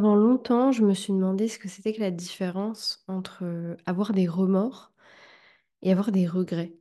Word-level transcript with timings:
Pendant 0.00 0.14
longtemps, 0.14 0.70
je 0.70 0.84
me 0.84 0.94
suis 0.94 1.12
demandé 1.12 1.48
ce 1.48 1.58
que 1.58 1.66
c'était 1.66 1.92
que 1.92 1.98
la 1.98 2.12
différence 2.12 3.02
entre 3.08 3.40
euh, 3.42 3.76
avoir 3.84 4.12
des 4.12 4.28
remords 4.28 4.92
et 5.82 5.90
avoir 5.90 6.12
des 6.12 6.24
regrets. 6.24 6.72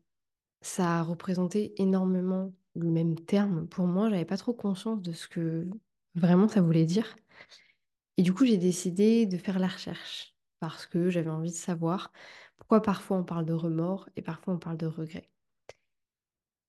Ça 0.61 0.99
a 0.99 1.01
représenté 1.01 1.73
énormément 1.81 2.53
le 2.75 2.91
même 2.91 3.15
terme. 3.15 3.67
Pour 3.67 3.87
moi, 3.87 4.11
j'avais 4.11 4.23
pas 4.23 4.37
trop 4.37 4.53
conscience 4.53 5.01
de 5.01 5.13
ce 5.13 5.27
que 5.27 5.67
vraiment 6.13 6.47
ça 6.47 6.61
voulait 6.61 6.85
dire. 6.85 7.15
Et 8.17 8.21
du 8.21 8.35
coup, 8.35 8.45
j'ai 8.45 8.57
décidé 8.57 9.25
de 9.25 9.39
faire 9.39 9.57
la 9.57 9.67
recherche 9.67 10.35
parce 10.59 10.85
que 10.85 11.09
j'avais 11.09 11.31
envie 11.31 11.49
de 11.49 11.55
savoir 11.55 12.11
pourquoi 12.57 12.83
parfois 12.83 13.17
on 13.17 13.23
parle 13.23 13.45
de 13.45 13.53
remords 13.53 14.07
et 14.15 14.21
parfois 14.21 14.53
on 14.53 14.59
parle 14.59 14.77
de 14.77 14.85
regrets. 14.85 15.27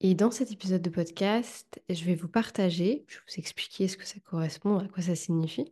Et 0.00 0.14
dans 0.14 0.30
cet 0.30 0.50
épisode 0.50 0.80
de 0.80 0.88
podcast, 0.88 1.82
je 1.90 2.04
vais 2.06 2.14
vous 2.14 2.28
partager, 2.28 3.04
je 3.06 3.16
vais 3.16 3.22
vous 3.28 3.38
expliquer 3.38 3.86
ce 3.86 3.98
que 3.98 4.06
ça 4.06 4.18
correspond, 4.20 4.78
à 4.78 4.88
quoi 4.88 5.02
ça 5.02 5.14
signifie. 5.14 5.70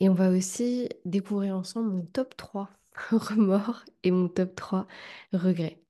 Et 0.00 0.08
on 0.08 0.14
va 0.14 0.30
aussi 0.30 0.88
découvrir 1.04 1.56
ensemble 1.56 1.90
mon 1.90 2.06
top 2.06 2.36
3 2.36 2.70
remords 3.10 3.84
et 4.02 4.10
mon 4.10 4.28
top 4.28 4.54
3 4.54 4.86
regrets. 5.32 5.82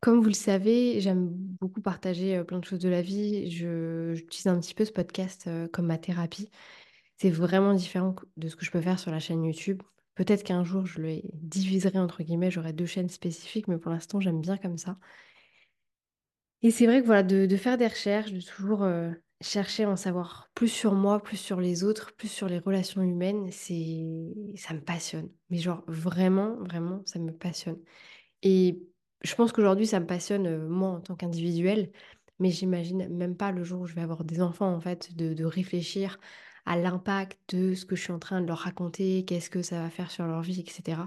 Comme 0.00 0.20
vous 0.20 0.28
le 0.28 0.34
savez, 0.34 1.00
j'aime 1.00 1.28
beaucoup 1.30 1.80
partager 1.80 2.36
euh, 2.36 2.44
plein 2.44 2.58
de 2.60 2.64
choses 2.64 2.78
de 2.80 2.88
la 2.88 3.02
vie. 3.02 3.50
J'utilise 3.50 4.46
un 4.46 4.60
petit 4.60 4.74
peu 4.74 4.84
ce 4.84 4.92
podcast 4.92 5.46
euh, 5.48 5.68
comme 5.68 5.86
ma 5.86 5.98
thérapie. 5.98 6.48
C'est 7.16 7.30
vraiment 7.30 7.74
différent 7.74 8.14
de 8.36 8.48
ce 8.48 8.56
que 8.56 8.64
je 8.64 8.70
peux 8.70 8.80
faire 8.80 8.98
sur 8.98 9.10
la 9.10 9.20
chaîne 9.20 9.44
YouTube. 9.44 9.82
Peut-être 10.14 10.44
qu'un 10.44 10.64
jour, 10.64 10.86
je 10.86 11.00
le 11.00 11.20
diviserai 11.34 11.98
entre 11.98 12.22
guillemets, 12.22 12.50
j'aurai 12.50 12.72
deux 12.72 12.86
chaînes 12.86 13.08
spécifiques, 13.08 13.68
mais 13.68 13.78
pour 13.78 13.90
l'instant, 13.92 14.20
j'aime 14.20 14.40
bien 14.40 14.58
comme 14.58 14.78
ça. 14.78 14.98
Et 16.62 16.70
c'est 16.70 16.86
vrai 16.86 17.00
que 17.00 17.06
voilà, 17.06 17.22
de, 17.22 17.46
de 17.46 17.56
faire 17.56 17.78
des 17.78 17.86
recherches, 17.86 18.32
de 18.32 18.40
toujours 18.40 18.82
euh, 18.82 19.10
chercher 19.40 19.84
à 19.84 19.90
en 19.90 19.96
savoir 19.96 20.50
plus 20.54 20.68
sur 20.68 20.94
moi, 20.94 21.22
plus 21.22 21.36
sur 21.36 21.60
les 21.60 21.84
autres, 21.84 22.14
plus 22.16 22.28
sur 22.28 22.48
les 22.48 22.58
relations 22.58 23.02
humaines, 23.02 23.48
c'est, 23.52 24.04
ça 24.56 24.74
me 24.74 24.80
passionne. 24.80 25.30
Mais 25.50 25.58
genre 25.58 25.84
vraiment, 25.86 26.56
vraiment, 26.56 27.02
ça 27.06 27.18
me 27.18 27.32
passionne. 27.32 27.78
Et 28.42 28.82
je 29.22 29.34
pense 29.34 29.52
qu'aujourd'hui, 29.52 29.86
ça 29.86 30.00
me 30.00 30.06
passionne 30.06 30.46
euh, 30.46 30.68
moi 30.68 30.90
en 30.90 31.00
tant 31.00 31.16
qu'individuel, 31.16 31.90
mais 32.38 32.50
j'imagine 32.50 33.08
même 33.08 33.36
pas 33.36 33.52
le 33.52 33.64
jour 33.64 33.82
où 33.82 33.86
je 33.86 33.94
vais 33.94 34.02
avoir 34.02 34.24
des 34.24 34.40
enfants, 34.42 34.72
en 34.72 34.80
fait, 34.80 35.14
de, 35.16 35.34
de 35.34 35.44
réfléchir 35.44 36.18
à 36.66 36.76
l'impact 36.76 37.54
de 37.54 37.74
ce 37.74 37.86
que 37.86 37.96
je 37.96 38.02
suis 38.02 38.12
en 38.12 38.18
train 38.18 38.40
de 38.40 38.46
leur 38.46 38.58
raconter, 38.58 39.24
qu'est-ce 39.24 39.50
que 39.50 39.62
ça 39.62 39.80
va 39.82 39.90
faire 39.90 40.10
sur 40.10 40.26
leur 40.26 40.42
vie, 40.42 40.60
etc. 40.60 41.00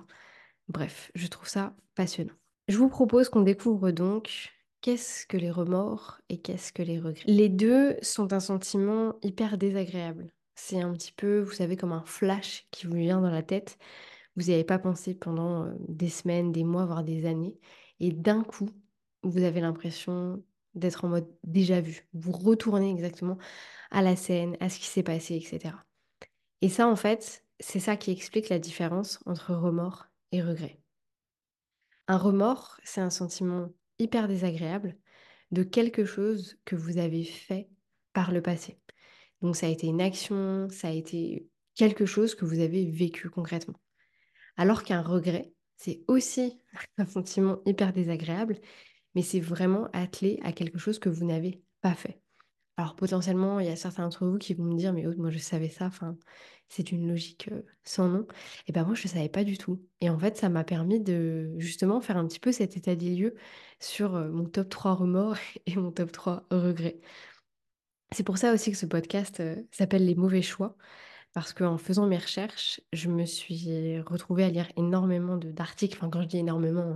Bref, 0.69 1.11
je 1.15 1.27
trouve 1.27 1.47
ça 1.47 1.75
passionnant. 1.95 2.33
Je 2.67 2.77
vous 2.77 2.89
propose 2.89 3.29
qu'on 3.29 3.41
découvre 3.41 3.91
donc 3.91 4.51
qu'est-ce 4.81 5.25
que 5.25 5.37
les 5.37 5.51
remords 5.51 6.19
et 6.29 6.37
qu'est-ce 6.39 6.71
que 6.71 6.83
les 6.83 6.99
regrets? 6.99 7.23
Les 7.25 7.49
deux 7.49 7.97
sont 8.01 8.33
un 8.33 8.39
sentiment 8.39 9.15
hyper 9.21 9.57
désagréable. 9.57 10.31
C'est 10.55 10.81
un 10.81 10.91
petit 10.93 11.13
peu, 11.13 11.39
vous 11.39 11.53
savez, 11.53 11.77
comme 11.77 11.93
un 11.93 12.03
flash 12.05 12.67
qui 12.71 12.87
vous 12.87 12.95
vient 12.95 13.21
dans 13.21 13.29
la 13.31 13.43
tête. 13.43 13.77
Vous 14.35 14.45
n'y 14.45 14.53
avez 14.53 14.63
pas 14.63 14.79
pensé 14.79 15.13
pendant 15.15 15.71
des 15.87 16.09
semaines, 16.09 16.51
des 16.51 16.63
mois, 16.63 16.85
voire 16.85 17.03
des 17.03 17.25
années. 17.25 17.57
Et 17.99 18.11
d'un 18.11 18.43
coup, 18.43 18.69
vous 19.23 19.43
avez 19.43 19.61
l'impression 19.61 20.43
d'être 20.75 21.05
en 21.05 21.09
mode 21.09 21.27
déjà 21.43 21.81
vu. 21.81 22.07
Vous 22.13 22.31
retournez 22.31 22.91
exactement 22.91 23.37
à 23.91 24.01
la 24.01 24.15
scène, 24.15 24.55
à 24.59 24.69
ce 24.69 24.79
qui 24.79 24.85
s'est 24.85 25.03
passé, 25.03 25.35
etc. 25.35 25.75
Et 26.61 26.69
ça, 26.69 26.87
en 26.87 26.95
fait, 26.95 27.43
c'est 27.59 27.79
ça 27.79 27.95
qui 27.95 28.11
explique 28.11 28.49
la 28.49 28.59
différence 28.59 29.19
entre 29.25 29.53
remords 29.53 30.07
et 30.31 30.41
regrets. 30.41 30.79
Un 32.07 32.17
remords, 32.17 32.77
c'est 32.83 33.01
un 33.01 33.09
sentiment 33.09 33.69
hyper 33.99 34.27
désagréable 34.27 34.97
de 35.51 35.63
quelque 35.63 36.05
chose 36.05 36.57
que 36.65 36.75
vous 36.75 36.97
avez 36.97 37.23
fait 37.23 37.69
par 38.13 38.31
le 38.31 38.41
passé. 38.41 38.79
Donc 39.41 39.55
ça 39.55 39.67
a 39.67 39.69
été 39.69 39.87
une 39.87 40.01
action, 40.01 40.67
ça 40.69 40.89
a 40.89 40.91
été 40.91 41.47
quelque 41.75 42.05
chose 42.05 42.35
que 42.35 42.45
vous 42.45 42.59
avez 42.59 42.85
vécu 42.85 43.29
concrètement. 43.29 43.79
Alors 44.57 44.83
qu'un 44.83 45.01
regret, 45.01 45.53
c'est 45.77 46.03
aussi 46.07 46.59
un 46.97 47.05
sentiment 47.05 47.59
hyper 47.65 47.93
désagréable, 47.93 48.59
mais 49.15 49.21
c'est 49.21 49.39
vraiment 49.39 49.87
attelé 49.93 50.39
à 50.43 50.51
quelque 50.51 50.77
chose 50.77 50.99
que 50.99 51.09
vous 51.09 51.25
n'avez 51.25 51.61
pas 51.81 51.93
fait. 51.95 52.21
Alors 52.79 52.95
potentiellement, 52.95 53.59
il 53.59 53.65
y 53.67 53.69
a 53.69 53.75
certains 53.75 54.03
d'entre 54.03 54.25
vous 54.25 54.37
qui 54.37 54.53
vont 54.53 54.63
me 54.63 54.77
dire, 54.77 54.93
mais 54.93 55.05
oh, 55.05 55.13
moi 55.17 55.31
je 55.31 55.37
savais 55.37 55.67
ça, 55.67 55.87
enfin, 55.87 56.15
c'est 56.69 56.93
une 56.93 57.09
logique 57.09 57.49
sans 57.83 58.07
nom. 58.07 58.25
Et 58.67 58.71
ben 58.71 58.85
moi 58.85 58.95
je 58.95 59.03
ne 59.03 59.09
savais 59.09 59.27
pas 59.27 59.43
du 59.43 59.57
tout. 59.57 59.81
Et 59.99 60.09
en 60.09 60.17
fait, 60.17 60.37
ça 60.37 60.47
m'a 60.47 60.63
permis 60.63 61.01
de 61.01 61.51
justement 61.57 61.99
faire 61.99 62.15
un 62.15 62.25
petit 62.25 62.39
peu 62.39 62.53
cet 62.53 62.77
état 62.77 62.95
des 62.95 63.13
lieux 63.13 63.35
sur 63.81 64.13
mon 64.13 64.45
top 64.45 64.69
3 64.69 64.93
remords 64.93 65.35
et 65.65 65.75
mon 65.75 65.91
top 65.91 66.13
3 66.13 66.45
regrets. 66.51 67.01
C'est 68.13 68.23
pour 68.23 68.37
ça 68.37 68.53
aussi 68.53 68.71
que 68.71 68.77
ce 68.77 68.85
podcast 68.85 69.43
s'appelle 69.71 70.05
Les 70.05 70.15
mauvais 70.15 70.41
choix, 70.41 70.77
parce 71.33 71.51
qu'en 71.51 71.77
faisant 71.77 72.07
mes 72.07 72.17
recherches, 72.17 72.79
je 72.93 73.09
me 73.09 73.25
suis 73.25 73.99
retrouvée 73.99 74.45
à 74.45 74.49
lire 74.49 74.71
énormément 74.77 75.35
d'articles. 75.35 75.97
Enfin, 75.97 76.09
quand 76.09 76.21
je 76.21 76.27
dis 76.27 76.37
énormément, 76.37 76.95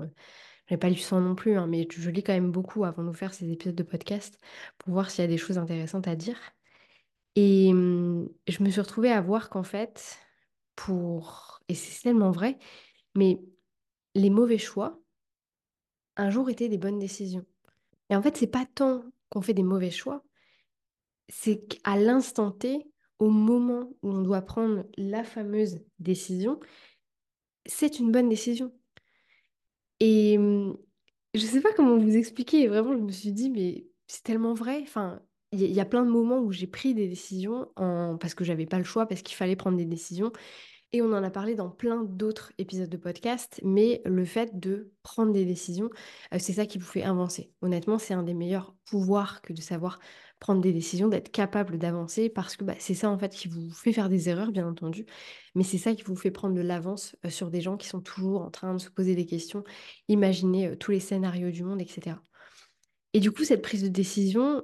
je 0.67 0.73
n'ai 0.73 0.77
pas 0.77 0.89
lu 0.89 0.95
100 0.95 1.21
non 1.21 1.35
plus, 1.35 1.57
hein, 1.57 1.67
mais 1.67 1.87
je 1.91 2.09
lis 2.09 2.23
quand 2.23 2.33
même 2.33 2.51
beaucoup 2.51 2.85
avant 2.85 3.03
de 3.03 3.09
vous 3.09 3.13
faire 3.13 3.33
ces 3.33 3.51
épisodes 3.51 3.75
de 3.75 3.83
podcast 3.83 4.39
pour 4.77 4.93
voir 4.93 5.09
s'il 5.09 5.23
y 5.23 5.25
a 5.25 5.27
des 5.27 5.37
choses 5.37 5.57
intéressantes 5.57 6.07
à 6.07 6.15
dire. 6.15 6.39
Et 7.35 7.69
hum, 7.71 8.29
je 8.47 8.63
me 8.63 8.69
suis 8.69 8.81
retrouvée 8.81 9.11
à 9.11 9.21
voir 9.21 9.49
qu'en 9.49 9.63
fait, 9.63 10.19
pour... 10.75 11.59
Et 11.67 11.75
c'est 11.75 12.01
tellement 12.03 12.31
vrai, 12.31 12.57
mais 13.15 13.41
les 14.15 14.29
mauvais 14.29 14.57
choix, 14.57 15.01
un 16.15 16.29
jour, 16.29 16.49
étaient 16.49 16.69
des 16.69 16.77
bonnes 16.77 16.99
décisions. 16.99 17.45
Et 18.09 18.15
en 18.15 18.21
fait, 18.21 18.37
c'est 18.37 18.47
pas 18.47 18.65
tant 18.65 19.03
qu'on 19.29 19.41
fait 19.41 19.53
des 19.53 19.63
mauvais 19.63 19.91
choix, 19.91 20.23
c'est 21.29 21.65
qu'à 21.65 21.95
l'instant 21.97 22.51
T, 22.51 22.85
au 23.19 23.29
moment 23.29 23.89
où 24.01 24.11
on 24.11 24.21
doit 24.21 24.41
prendre 24.41 24.85
la 24.97 25.23
fameuse 25.23 25.79
décision, 25.99 26.59
c'est 27.65 27.99
une 27.99 28.11
bonne 28.11 28.29
décision. 28.29 28.71
Et 30.05 30.37
hum, 30.37 30.77
je 31.33 31.39
sais 31.39 31.61
pas 31.61 31.71
comment 31.73 31.97
vous 31.97 32.17
expliquer. 32.17 32.67
Vraiment, 32.67 32.91
je 32.91 33.03
me 33.03 33.11
suis 33.11 33.31
dit, 33.31 33.49
mais 33.49 33.87
c'est 34.07 34.23
tellement 34.23 34.53
vrai. 34.53 34.81
Enfin, 34.81 35.21
il 35.53 35.61
y, 35.61 35.79
a 35.79 35.85
plein 35.85 36.03
de 36.03 36.09
moments 36.09 36.39
où 36.39 36.51
j'ai 36.51 36.67
pris 36.67 36.93
des 36.93 37.07
décisions 37.07 37.69
parce 38.19 38.33
que 38.33 38.43
j'avais 38.43 38.65
pas 38.65 38.79
le 38.79 38.83
choix, 38.83 39.05
parce 39.05 39.21
qu'il 39.21 39.37
fallait 39.37 39.55
prendre 39.55 39.77
des 39.77 39.85
décisions. 39.85 40.33
Et 40.91 41.01
on 41.01 41.13
en 41.13 41.23
a 41.23 41.29
parlé 41.29 41.55
dans 41.55 41.69
plein 41.69 42.03
d'autres 42.03 42.51
épisodes 42.57 42.89
de 42.89 42.97
podcast, 42.97 43.61
mais 43.63 44.01
le 44.03 44.25
fait 44.25 44.59
de 44.59 44.91
prendre 45.03 45.31
des 45.31 45.45
décisions, 45.45 45.89
c'est 46.37 46.53
ça 46.53 46.65
qui 46.65 46.79
vous 46.79 46.85
fait 46.85 47.03
avancer. 47.03 47.53
Honnêtement, 47.61 47.97
c'est 47.97 48.13
un 48.13 48.23
des 48.23 48.33
meilleurs 48.33 48.75
pouvoirs 48.85 49.41
que 49.41 49.53
de 49.53 49.61
savoir 49.61 49.99
prendre 50.43 50.59
des 50.59 50.73
décisions, 50.73 51.07
d'être 51.07 51.31
capable 51.31 51.77
d'avancer, 51.77 52.27
parce 52.27 52.57
que 52.57 52.65
bah, 52.65 52.75
c'est 52.77 52.93
ça 52.93 53.09
en 53.09 53.17
fait 53.17 53.33
qui 53.33 53.47
vous 53.47 53.69
fait 53.71 53.93
faire 53.93 54.09
des 54.09 54.27
erreurs, 54.27 54.51
bien 54.51 54.67
entendu, 54.67 55.05
mais 55.55 55.63
c'est 55.63 55.77
ça 55.77 55.95
qui 55.95 56.03
vous 56.03 56.17
fait 56.17 56.31
prendre 56.31 56.53
de 56.53 56.59
l'avance 56.59 57.15
euh, 57.25 57.29
sur 57.29 57.49
des 57.49 57.61
gens 57.61 57.77
qui 57.77 57.87
sont 57.87 58.01
toujours 58.01 58.41
en 58.41 58.51
train 58.51 58.73
de 58.73 58.77
se 58.77 58.89
poser 58.89 59.15
des 59.15 59.25
questions, 59.25 59.63
imaginer 60.09 60.67
euh, 60.67 60.75
tous 60.75 60.91
les 60.91 60.99
scénarios 60.99 61.49
du 61.49 61.63
monde, 61.63 61.79
etc. 61.79 62.17
Et 63.13 63.21
du 63.21 63.31
coup, 63.31 63.45
cette 63.45 63.61
prise 63.61 63.83
de 63.83 63.87
décision, 63.87 64.63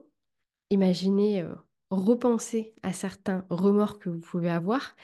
imaginez, 0.70 1.46
repenser 1.92 2.74
à 2.84 2.92
certains 2.92 3.46
remords 3.50 4.00
que 4.00 4.10
vous 4.10 4.20
pouvez 4.20 4.50
avoir 4.50 4.98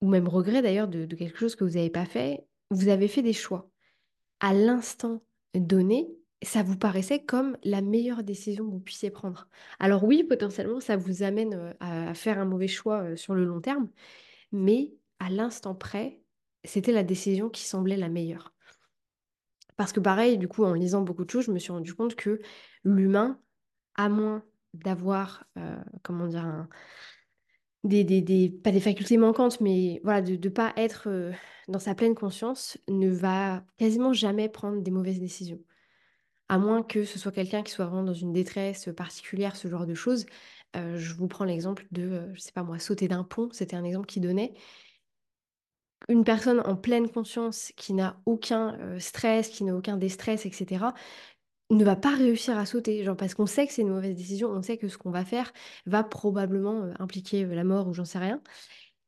ou 0.00 0.08
même 0.08 0.28
regret 0.28 0.62
d'ailleurs 0.62 0.88
de 0.88 1.14
quelque 1.14 1.38
chose 1.38 1.56
que 1.56 1.64
vous 1.64 1.74
n'avez 1.74 1.90
pas 1.90 2.06
fait, 2.06 2.46
vous 2.70 2.88
avez 2.88 3.06
fait 3.06 3.22
des 3.22 3.34
choix. 3.34 3.68
À 4.38 4.54
l'instant 4.54 5.22
donné, 5.54 6.08
ça 6.42 6.62
vous 6.62 6.76
paraissait 6.76 7.22
comme 7.22 7.56
la 7.64 7.82
meilleure 7.82 8.22
décision 8.22 8.64
que 8.66 8.70
vous 8.70 8.80
puissiez 8.80 9.10
prendre? 9.10 9.48
Alors 9.78 10.04
oui, 10.04 10.24
potentiellement, 10.24 10.80
ça 10.80 10.96
vous 10.96 11.22
amène 11.22 11.74
à 11.80 12.14
faire 12.14 12.38
un 12.38 12.46
mauvais 12.46 12.68
choix 12.68 13.16
sur 13.16 13.34
le 13.34 13.44
long 13.44 13.60
terme, 13.60 13.88
mais 14.52 14.92
à 15.18 15.28
l'instant 15.30 15.74
près, 15.74 16.22
c'était 16.64 16.92
la 16.92 17.04
décision 17.04 17.50
qui 17.50 17.62
semblait 17.64 17.96
la 17.96 18.08
meilleure. 18.08 18.54
Parce 19.76 19.92
que 19.92 20.00
pareil, 20.00 20.36
du 20.38 20.48
coup, 20.48 20.64
en 20.64 20.74
lisant 20.74 21.02
beaucoup 21.02 21.24
de 21.24 21.30
choses, 21.30 21.46
je 21.46 21.52
me 21.52 21.58
suis 21.58 21.72
rendu 21.72 21.94
compte 21.94 22.14
que 22.14 22.40
l'humain, 22.84 23.40
à 23.94 24.08
moins 24.08 24.42
d'avoir, 24.74 25.46
comment 26.02 26.26
dire, 26.26 26.66
pas 27.82 28.72
des 28.72 28.80
facultés 28.80 29.16
manquantes, 29.16 29.60
mais 29.60 30.00
voilà, 30.04 30.20
de 30.20 30.32
ne 30.32 30.52
pas 30.52 30.72
être 30.76 31.08
dans 31.68 31.78
sa 31.78 31.94
pleine 31.94 32.14
conscience, 32.14 32.76
ne 32.88 33.08
va 33.08 33.64
quasiment 33.78 34.12
jamais 34.12 34.48
prendre 34.48 34.82
des 34.82 34.90
mauvaises 34.90 35.20
décisions. 35.20 35.60
À 36.50 36.58
moins 36.58 36.82
que 36.82 37.04
ce 37.04 37.18
soit 37.18 37.32
quelqu'un 37.32 37.62
qui 37.62 37.72
soit 37.72 37.86
vraiment 37.86 38.02
dans 38.02 38.12
une 38.12 38.32
détresse 38.32 38.90
particulière, 38.96 39.54
ce 39.56 39.68
genre 39.68 39.86
de 39.86 39.94
choses. 39.94 40.26
Euh, 40.76 40.98
je 40.98 41.14
vous 41.14 41.28
prends 41.28 41.44
l'exemple 41.44 41.86
de, 41.92 42.02
euh, 42.02 42.34
je 42.34 42.40
sais 42.40 42.52
pas 42.52 42.64
moi, 42.64 42.78
sauter 42.80 43.08
d'un 43.08 43.24
pont, 43.24 43.48
c'était 43.52 43.76
un 43.76 43.84
exemple 43.84 44.06
qui 44.06 44.20
donnait. 44.20 44.54
Une 46.08 46.24
personne 46.24 46.60
en 46.66 46.76
pleine 46.76 47.08
conscience 47.10 47.72
qui 47.76 47.92
n'a 47.94 48.20
aucun 48.26 48.76
euh, 48.80 48.98
stress, 48.98 49.48
qui 49.48 49.64
n'a 49.64 49.76
aucun 49.76 49.96
déstress, 49.96 50.44
etc., 50.44 50.94
ne 51.70 51.84
va 51.84 51.94
pas 51.96 52.16
réussir 52.16 52.58
à 52.58 52.66
sauter, 52.66 53.04
genre 53.04 53.16
parce 53.16 53.34
qu'on 53.34 53.46
sait 53.46 53.66
que 53.66 53.72
c'est 53.72 53.82
une 53.82 53.90
mauvaise 53.90 54.16
décision, 54.16 54.50
on 54.50 54.60
sait 54.62 54.76
que 54.76 54.88
ce 54.88 54.98
qu'on 54.98 55.12
va 55.12 55.24
faire 55.24 55.52
va 55.86 56.02
probablement 56.02 56.90
impliquer 56.98 57.44
la 57.46 57.64
mort 57.64 57.88
ou 57.88 57.94
j'en 57.94 58.04
sais 58.04 58.18
rien. 58.18 58.42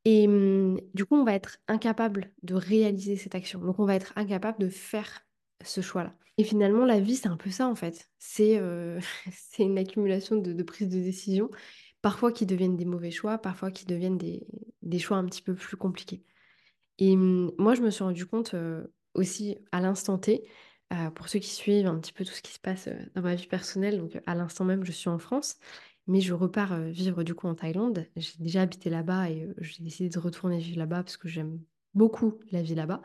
Et 0.04 0.26
hum, 0.28 0.80
du 0.94 1.04
coup, 1.06 1.16
on 1.16 1.24
va 1.24 1.34
être 1.34 1.58
incapable 1.68 2.32
de 2.42 2.54
réaliser 2.54 3.16
cette 3.16 3.34
action. 3.36 3.60
Donc, 3.60 3.80
on 3.80 3.86
va 3.86 3.96
être 3.96 4.12
incapable 4.16 4.58
de 4.60 4.68
faire 4.70 5.26
ce 5.64 5.80
choix-là. 5.80 6.14
Et 6.38 6.44
finalement, 6.44 6.84
la 6.84 7.00
vie, 7.00 7.16
c'est 7.16 7.28
un 7.28 7.36
peu 7.36 7.50
ça, 7.50 7.68
en 7.68 7.74
fait. 7.74 8.08
C'est 8.18 8.58
euh, 8.58 9.00
c'est 9.32 9.62
une 9.64 9.78
accumulation 9.78 10.36
de, 10.36 10.52
de 10.52 10.62
prises 10.62 10.88
de 10.88 11.00
décision 11.00 11.50
parfois 12.00 12.32
qui 12.32 12.46
deviennent 12.46 12.76
des 12.76 12.84
mauvais 12.84 13.12
choix, 13.12 13.38
parfois 13.38 13.70
qui 13.70 13.86
deviennent 13.86 14.18
des, 14.18 14.44
des 14.82 14.98
choix 14.98 15.18
un 15.18 15.24
petit 15.24 15.42
peu 15.42 15.54
plus 15.54 15.76
compliqués. 15.76 16.24
Et 16.98 17.14
hum, 17.14 17.52
moi, 17.58 17.74
je 17.74 17.82
me 17.82 17.90
suis 17.90 18.04
rendu 18.04 18.26
compte 18.26 18.54
aussi 19.14 19.58
à 19.72 19.80
l'instant 19.80 20.18
T, 20.18 20.48
euh, 20.92 21.10
pour 21.10 21.28
ceux 21.28 21.38
qui 21.38 21.50
suivent 21.50 21.86
un 21.86 21.98
petit 21.98 22.12
peu 22.12 22.24
tout 22.24 22.32
ce 22.32 22.42
qui 22.42 22.52
se 22.52 22.60
passe 22.60 22.88
dans 23.14 23.22
ma 23.22 23.34
vie 23.34 23.46
personnelle, 23.46 23.98
donc 23.98 24.20
à 24.26 24.34
l'instant 24.34 24.64
même, 24.64 24.84
je 24.84 24.92
suis 24.92 25.08
en 25.08 25.18
France, 25.18 25.58
mais 26.06 26.20
je 26.20 26.34
repars 26.34 26.78
vivre 26.80 27.22
du 27.22 27.34
coup 27.34 27.46
en 27.46 27.54
Thaïlande. 27.54 28.06
J'ai 28.16 28.32
déjà 28.38 28.62
habité 28.62 28.90
là-bas 28.90 29.30
et 29.30 29.48
j'ai 29.58 29.82
décidé 29.84 30.08
de 30.10 30.18
retourner 30.18 30.58
vivre 30.58 30.78
là-bas 30.78 31.02
parce 31.04 31.16
que 31.16 31.28
j'aime 31.28 31.60
beaucoup 31.94 32.40
la 32.50 32.62
vie 32.62 32.74
là-bas. 32.74 33.00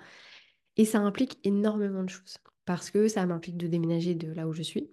Et 0.77 0.85
ça 0.85 1.00
implique 1.00 1.39
énormément 1.44 2.03
de 2.03 2.09
choses 2.09 2.38
parce 2.68 2.92
que 2.92 3.10
ça 3.10 3.25
m'implique 3.28 3.58
de 3.58 3.68
déménager 3.68 4.16
de 4.16 4.34
là 4.34 4.48
où 4.48 4.54
je 4.54 4.64
suis, 4.64 4.92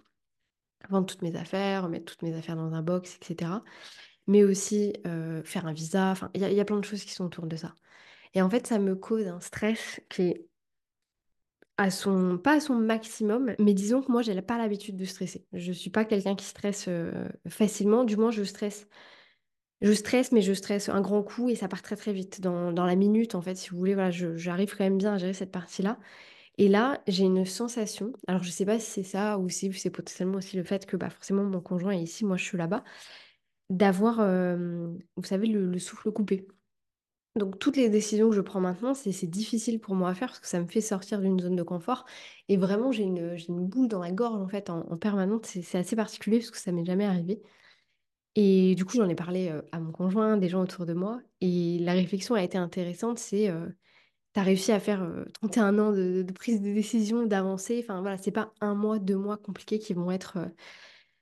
vendre 0.91 1.06
toutes 1.06 1.23
mes 1.23 1.37
affaires, 1.37 1.85
remettre 1.85 2.06
toutes 2.06 2.23
mes 2.23 2.35
affaires 2.37 2.56
dans 2.56 2.73
un 2.75 2.82
box, 2.82 3.17
etc. 3.17 3.65
Mais 4.29 4.44
aussi 4.44 4.94
faire 5.44 5.67
un 5.67 5.73
visa, 5.75 6.11
enfin, 6.12 6.31
il 6.35 6.43
y, 6.43 6.61
a- 6.61 6.67
plein 6.67 6.79
de 6.81 6.85
choses 6.85 7.05
qui 7.05 7.12
sont 7.12 7.26
autour 7.26 7.47
de 7.47 7.56
ça. 7.56 7.75
Et 8.35 8.43
en 8.43 8.50
fait, 8.50 8.67
ça 8.67 8.79
me 8.81 8.97
cause 8.97 9.29
un 9.29 9.41
stress 9.41 10.00
qui 10.11 10.23
est 10.25 10.47
à 11.76 11.91
son, 11.91 12.38
pas 12.38 12.55
à 12.56 12.61
son 12.61 12.75
maximum, 12.76 13.55
mais 13.59 13.75
disons 13.75 14.00
que 14.03 14.12
moi, 14.12 14.23
j'ai 14.23 14.41
pas 14.43 14.59
l'habitude 14.59 14.97
de 14.97 15.05
stresser. 15.05 15.44
Je 15.53 15.73
suis 15.73 15.91
pas 15.91 16.05
quelqu'un 16.05 16.37
qui 16.37 16.44
stresse 16.44 16.87
euh, 16.88 17.29
facilement, 17.49 18.05
du 18.05 18.17
moins, 18.17 18.31
je 18.31 18.44
stresse. 18.44 18.87
Je 19.82 19.93
stresse, 19.93 20.32
mais 20.32 20.43
je 20.43 20.53
stresse 20.55 20.88
un 20.88 21.00
grand 21.03 21.23
coup 21.23 21.50
et 21.50 21.56
ça 21.56 21.69
part 21.69 21.82
très 21.82 21.97
très 21.97 22.12
vite. 22.12 22.41
Dans, 22.41 22.73
dans 22.73 22.87
la 22.87 22.97
minute, 22.97 23.35
en 23.35 23.43
fait, 23.43 23.56
si 23.56 23.70
vous 23.70 23.79
voulez, 23.79 23.94
voilà, 23.94 24.11
je- 24.11 24.37
j'arrive 24.37 24.77
quand 24.77 24.85
même 24.85 24.99
bien 24.99 25.15
à 25.15 25.19
gérer 25.19 25.35
cette 25.35 25.53
partie-là. 25.53 25.99
Et 26.59 26.69
là, 26.69 27.03
j'ai 27.09 27.25
une 27.25 27.45
sensation, 27.45 28.12
alors 28.29 28.43
je 28.43 28.51
sais 28.51 28.65
pas 28.65 28.79
si 28.79 28.91
c'est 28.91 29.03
ça 29.03 29.39
ou 29.39 29.49
si 29.49 29.73
c'est 29.73 29.91
potentiellement 29.91 30.39
aussi 30.39 30.56
le 30.56 30.65
fait 30.65 30.87
que 30.87 30.97
bah, 30.97 31.11
forcément 31.11 31.45
mon 31.45 31.61
conjoint 31.61 31.93
est 31.93 32.03
ici, 32.03 32.25
moi 32.25 32.37
je 32.37 32.45
suis 32.45 32.59
là-bas, 32.59 32.85
d'avoir, 33.71 34.17
vous 35.17 35.25
savez, 35.25 35.47
le 35.49 35.67
le 35.67 35.79
souffle 35.79 36.12
coupé. 36.12 36.47
Donc 37.37 37.59
toutes 37.59 37.77
les 37.77 37.89
décisions 37.89 38.31
que 38.31 38.37
je 38.37 38.41
prends 38.41 38.61
maintenant, 38.61 38.95
c'est 38.95 39.27
difficile 39.27 39.81
pour 39.81 39.97
moi 39.97 40.11
à 40.11 40.15
faire 40.15 40.29
parce 40.29 40.41
que 40.41 40.47
ça 40.47 40.61
me 40.61 40.69
fait 40.69 40.81
sortir 40.81 41.21
d'une 41.21 41.41
zone 41.41 41.56
de 41.56 41.62
confort. 41.65 42.05
Et 42.49 42.56
vraiment, 42.56 42.93
j'ai 42.93 43.03
une, 43.03 43.37
boule 43.49 43.89
dans 43.89 43.99
la 44.01 44.12
gorge 44.12 44.41
en 44.41 44.49
fait 44.49 44.71
en, 44.71 44.87
en. 44.89 45.41
C'est 45.43 45.79
assez 45.79 45.97
particulier 45.97 46.39
parce 46.39 46.53
que 46.53 46.59
ça 46.59 46.71
m'est 46.71 46.85
jamais 46.85 47.05
arrivé. 47.05 47.43
Et 48.37 48.75
du 48.77 48.85
coup, 48.85 48.97
j'en 48.97 49.09
ai 49.09 49.15
parlé 49.17 49.53
à 49.73 49.81
mon 49.81 49.93
conjoint, 49.93 50.37
des 50.37 50.49
gens 50.49 50.62
autour 50.62 50.87
de 50.87 50.95
moi. 50.95 51.21
Et 51.41 51.79
la 51.81 51.93
réflexion 51.93 52.37
a 52.37 52.43
été 52.43 52.59
intéressante. 52.59 53.19
C'est, 53.19 53.51
tu 54.34 54.40
as 54.40 54.42
réussi 54.42 54.72
à 54.72 54.81
faire 54.81 55.02
euh, 55.02 55.25
31 55.34 55.78
ans 55.78 55.92
de, 55.92 56.26
prise 56.34 56.60
de 56.60 56.72
décision, 56.72 57.25
d'avancer. 57.25 57.81
Enfin 57.82 58.00
voilà, 58.00 58.19
c'est 58.19 58.32
pas 58.32 58.52
un 58.60 58.75
mois, 58.75 58.98
deux 58.98 59.16
mois 59.16 59.36
compliqués 59.36 59.78
qui 59.78 59.94
vont 59.94 60.10
être, 60.10 60.38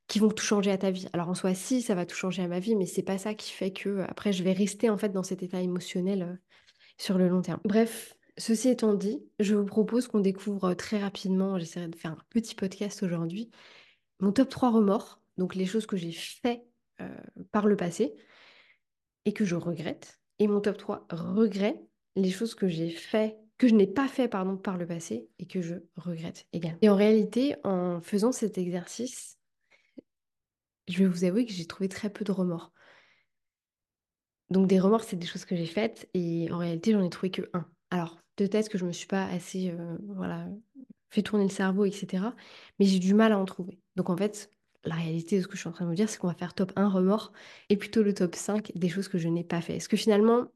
qui 0.09 0.19
vont 0.19 0.31
tout 0.31 0.45
changer 0.45 0.71
à 0.71 0.79
ta 0.79 0.91
vie. 0.91 1.09
Alors 1.13 1.29
en 1.29 1.35
soi, 1.35 1.55
si, 1.55 1.83
ça 1.83 1.95
va 1.95 2.07
tout 2.07 2.17
changer 2.17 2.43
à 2.43 2.49
ma 2.49 2.59
vie, 2.59 2.75
mais 2.75 2.87
c'est 2.87 3.03
pas 3.03 3.19
ça 3.19 3.35
qui 3.35 3.53
fait 3.53 3.73
que 3.73 4.01
après 4.09 4.33
je 4.33 4.43
vais 4.43 4.53
rester 4.53 4.91
en 4.91 4.97
fait 4.97 5.11
dans 5.11 5.23
cet 5.23 5.43
état 5.43 5.61
émotionnel. 5.61 6.41
sur 6.99 7.19
le 7.19 7.29
long 7.29 7.43
terme. 7.43 7.61
Bref, 7.65 8.17
ceci 8.39 8.69
étant 8.69 8.95
dit, 8.95 9.23
je 9.41 9.55
vous 9.55 9.65
propose 9.65 10.09
qu'on 10.09 10.21
découvre 10.21 10.75
très 10.75 10.99
rapidement, 10.99 11.59
j'essaierai 11.59 11.89
de 11.89 11.97
faire 11.97 12.13
un 12.13 12.19
petit 12.31 12.55
podcast 12.55 13.03
aujourd'hui, 13.03 13.51
mon 14.21 14.33
top 14.33 14.49
3 14.49 14.71
remords, 14.71 15.21
donc 15.37 15.55
les 15.55 15.67
choses 15.67 15.87
que 15.87 15.97
j'ai 15.97 16.13
fait 16.13 16.65
par 17.51 17.67
le 17.67 17.77
passé 17.77 18.15
et 19.25 19.33
que 19.33 19.45
je 19.45 19.57
regrette, 19.57 20.21
et 20.39 20.47
mon 20.49 20.61
top 20.61 20.79
3 20.79 21.07
regrets, 21.11 21.83
les 22.17 22.31
choses 22.31 22.55
que 22.55 22.69
j'ai 22.69 22.91
fait, 22.91 23.39
que 23.59 23.69
je 23.69 23.75
n'ai 23.75 23.87
pas 23.87 24.09
fait 24.09 24.29
pardon, 24.29 24.57
par 24.57 24.77
le 24.77 24.87
passé 24.87 25.29
et 25.39 25.47
que 25.47 25.63
je 25.63 25.77
regrette 25.97 26.47
également. 26.53 26.79
Et 26.83 26.89
en 26.89 26.97
réalité, 26.97 27.57
en 27.65 28.01
faisant 28.01 28.33
cet 28.33 28.59
exercice, 28.59 29.39
je 30.89 30.99
vais 30.99 31.07
vous 31.07 31.25
avouer 31.25 31.47
que 31.47 31.53
j'ai 31.53 31.67
trouvé 31.67 31.89
très 31.89 32.11
peu 32.11 32.25
de 32.25 32.33
remords. 32.33 32.73
Donc 34.51 34.67
des 34.67 34.81
remords, 34.81 35.05
c'est 35.05 35.17
des 35.17 35.27
choses 35.27 35.45
que 35.45 35.57
j'ai 35.57 35.67
faites 35.67 36.09
et 36.13 36.51
en 36.51 36.59
réalité, 36.59 36.93
j'en 36.93 37.03
ai 37.03 37.11
trouvé 37.11 37.31
que 37.31 37.43
un. 37.55 37.67
Alors, 37.91 38.19
peut-être 38.37 38.69
que 38.69 38.79
je 38.79 38.85
me 38.85 38.93
suis 38.93 39.07
pas 39.07 39.25
assez, 39.27 39.71
euh, 39.71 39.97
voilà, 40.09 40.47
fait 41.11 41.23
tourner 41.23 41.45
le 41.45 41.51
cerveau, 41.51 41.85
etc. 41.85 42.25
Mais 42.79 42.87
j'ai 42.87 42.99
du 42.99 43.15
mal 43.15 43.33
à 43.33 43.39
en 43.39 43.45
trouver. 43.45 43.79
Donc 43.97 44.11
en 44.11 44.17
fait, 44.17 44.51
la 44.85 44.95
réalité 44.95 45.37
de 45.37 45.43
ce 45.43 45.47
que 45.47 45.55
je 45.55 45.61
suis 45.61 45.69
en 45.69 45.73
train 45.73 45.85
de 45.85 45.91
vous 45.91 45.97
dire, 45.97 46.09
c'est 46.09 46.19
qu'on 46.19 46.27
va 46.29 46.35
faire 46.35 46.55
top 46.55 46.73
un 46.77 46.89
remords 46.89 47.33
et 47.69 47.77
plutôt 47.77 48.03
le 48.03 48.13
top 48.15 48.35
5 48.35 48.73
des 48.75 48.89
choses 48.89 49.09
que 49.09 49.19
je 49.19 49.29
n'ai 49.29 49.45
pas 49.45 49.61
fait. 49.61 49.77
Est-ce 49.77 49.89
que 49.89 49.97
finalement, 49.97 50.49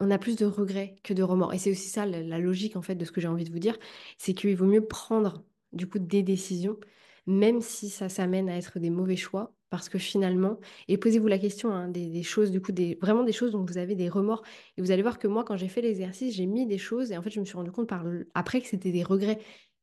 on 0.00 0.10
a 0.10 0.18
plus 0.18 0.36
de 0.36 0.46
regrets 0.46 0.96
que 1.02 1.14
de 1.14 1.22
remords? 1.22 1.54
Et 1.54 1.58
c'est 1.58 1.70
aussi 1.70 1.88
ça 1.88 2.06
la, 2.06 2.38
logique 2.38 2.76
en 2.76 2.82
fait 2.82 2.94
de 2.94 3.04
ce 3.04 3.12
que 3.12 3.20
j'ai 3.20 3.28
envie 3.28 3.44
de 3.44 3.52
vous 3.52 3.58
dire, 3.58 3.78
c'est 4.18 4.34
qu'il 4.34 4.56
vaut 4.56 4.66
mieux 4.66 4.86
prendre 4.86 5.44
du 5.72 5.88
coup 5.88 5.98
des 5.98 6.22
décisions, 6.22 6.78
même 7.26 7.60
si 7.60 7.90
ça 7.90 8.08
s'amène 8.08 8.48
à 8.48 8.56
être 8.56 8.78
des 8.78 8.90
mauvais 8.90 9.16
choix, 9.16 9.54
parce 9.70 9.88
que 9.88 9.98
finalement, 9.98 10.58
et 10.88 10.96
posez-vous 10.96 11.26
la 11.26 11.38
question, 11.38 11.70
hein, 11.72 11.88
des, 11.88 12.22
choses, 12.22 12.50
du 12.50 12.60
coup, 12.60 12.72
des, 12.72 12.96
vraiment 13.02 13.22
des 13.22 13.32
choses 13.32 13.52
dont 13.52 13.64
vous 13.64 13.76
avez 13.76 13.94
des 13.94 14.08
remords. 14.08 14.42
Et 14.76 14.82
vous 14.82 14.90
allez 14.90 15.02
voir 15.02 15.18
que 15.18 15.28
moi, 15.28 15.44
quand 15.44 15.56
j'ai 15.56 15.68
fait 15.68 15.82
l'exercice, 15.82 16.34
j'ai 16.34 16.46
mis 16.46 16.66
des 16.66 16.78
choses 16.78 17.12
et 17.12 17.18
en 17.18 17.22
fait, 17.22 17.30
je 17.30 17.40
me 17.40 17.44
suis 17.44 17.56
rendu 17.56 17.70
compte 17.70 17.88
par 17.88 18.04
après 18.34 18.60
que 18.62 18.66
c'était 18.66 18.92
des 18.92 19.02
regrets 19.02 19.38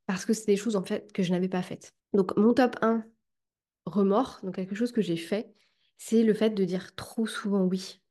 parce 0.08 0.26
que 0.26 0.34
c'est 0.34 0.48
des 0.48 0.58
choses 0.58 0.76
en 0.76 0.84
fait 0.84 1.12
que 1.14 1.24
je 1.24 1.32
n'avais 1.32 1.50
pas 1.50 1.62
faites. 1.62 1.94
Donc, 2.14 2.36
mon 2.38 2.54
top 2.54 2.78
un 2.82 3.04
remords, 3.86 4.40
donc 4.44 4.56
quelque 4.56 4.76
chose 4.76 4.92
que 4.92 5.02
j'ai 5.02 5.18
fait, 5.18 5.54
c'est 5.98 6.24
le 6.24 6.34
fait 6.34 6.52
de 6.52 6.66
dire 6.66 6.96
trop 6.96 7.28
souvent 7.28 7.64
oui, 7.64 8.02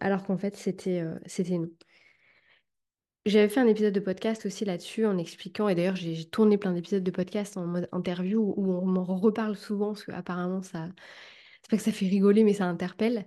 alors 0.00 0.24
qu'en 0.24 0.38
fait, 0.38 0.56
c'était 0.56 1.00
euh, 1.00 1.18
c'était 1.26 1.58
non. 1.58 1.70
J'avais 3.26 3.48
fait 3.48 3.60
un 3.60 3.66
épisode 3.66 3.94
de 3.94 4.00
podcast 4.00 4.44
aussi 4.44 4.64
là-dessus 4.66 5.06
en 5.06 5.16
expliquant, 5.16 5.68
et 5.68 5.74
d'ailleurs 5.74 5.96
j'ai 5.96 6.14
j'ai 6.14 6.28
tourné 6.28 6.58
plein 6.58 6.72
d'épisodes 6.72 7.02
de 7.02 7.10
podcast 7.10 7.56
en 7.56 7.66
mode 7.66 7.88
interview 7.92 8.52
où 8.56 8.70
on 8.72 8.84
m'en 8.86 9.04
reparle 9.04 9.56
souvent 9.56 9.88
parce 9.94 10.04
qu'apparemment 10.04 10.60
ça, 10.62 10.88
c'est 11.62 11.70
pas 11.70 11.76
que 11.78 11.82
ça 11.82 11.92
fait 11.92 12.06
rigoler, 12.06 12.44
mais 12.44 12.54
ça 12.54 12.66
interpelle. 12.66 13.26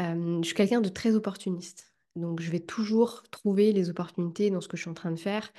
Euh, 0.00 0.40
je 0.42 0.46
suis 0.46 0.54
quelqu'un 0.54 0.80
de 0.80 0.88
très 0.88 1.14
opportuniste. 1.14 1.94
Donc, 2.16 2.40
je 2.40 2.50
vais 2.50 2.60
toujours 2.60 3.22
trouver 3.30 3.72
les 3.72 3.90
opportunités 3.90 4.50
dans 4.50 4.60
ce 4.60 4.68
que 4.68 4.76
je 4.76 4.82
suis 4.82 4.90
en 4.90 4.94
train 4.94 5.12
de 5.12 5.18
faire. 5.18 5.52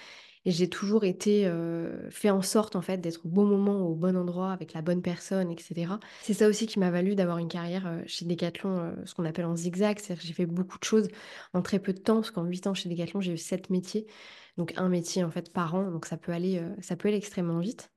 Et 0.48 0.52
j'ai 0.52 0.70
toujours 0.70 1.04
été 1.04 1.46
euh, 1.46 2.10
fait 2.10 2.30
en 2.30 2.42
sorte, 2.42 2.78
en 2.78 2.82
fait, 2.82 3.00
d'être 3.00 3.26
au 3.26 3.28
bon 3.28 3.44
moment, 3.44 3.82
au 3.86 3.96
bon 3.96 4.16
endroit, 4.16 4.54
avec 4.54 4.72
la 4.72 4.82
bonne 4.82 5.02
personne, 5.02 5.52
etc. 5.52 5.96
C'est 6.22 6.34
ça 6.34 6.48
aussi 6.48 6.68
qui 6.68 6.80
m'a 6.80 6.90
valu 6.90 7.16
d'avoir 7.16 7.38
une 7.38 7.50
carrière 7.50 7.86
euh, 7.86 8.02
chez 8.06 8.24
Decathlon, 8.24 8.80
euh, 8.80 8.92
ce 9.04 9.14
qu'on 9.14 9.26
appelle 9.26 9.44
en 9.44 9.58
zigzag. 9.58 10.00
C'est-à-dire 10.00 10.22
que 10.22 10.26
j'ai 10.26 10.34
fait 10.34 10.46
beaucoup 10.46 10.80
de 10.80 10.86
choses 10.86 11.10
en 11.54 11.62
très 11.62 11.80
peu 11.80 11.92
de 11.92 12.00
temps, 12.00 12.16
parce 12.16 12.32
qu'en 12.32 12.46
8 12.46 12.68
ans 12.68 12.74
chez 12.74 12.88
Decathlon, 12.88 13.20
j'ai 13.20 13.34
eu 13.34 13.38
7 13.38 13.70
métiers. 13.70 14.08
Donc, 14.56 14.74
un 14.78 14.88
métier, 14.88 15.22
en 15.26 15.32
fait, 15.32 15.52
par 15.52 15.76
an. 15.76 15.92
Donc, 15.92 16.06
ça 16.06 16.16
peut 16.16 16.32
aller, 16.32 16.64
ça 16.80 16.96
peut 16.96 17.10
aller 17.10 17.18
extrêmement 17.18 17.60
vite. 17.60 17.92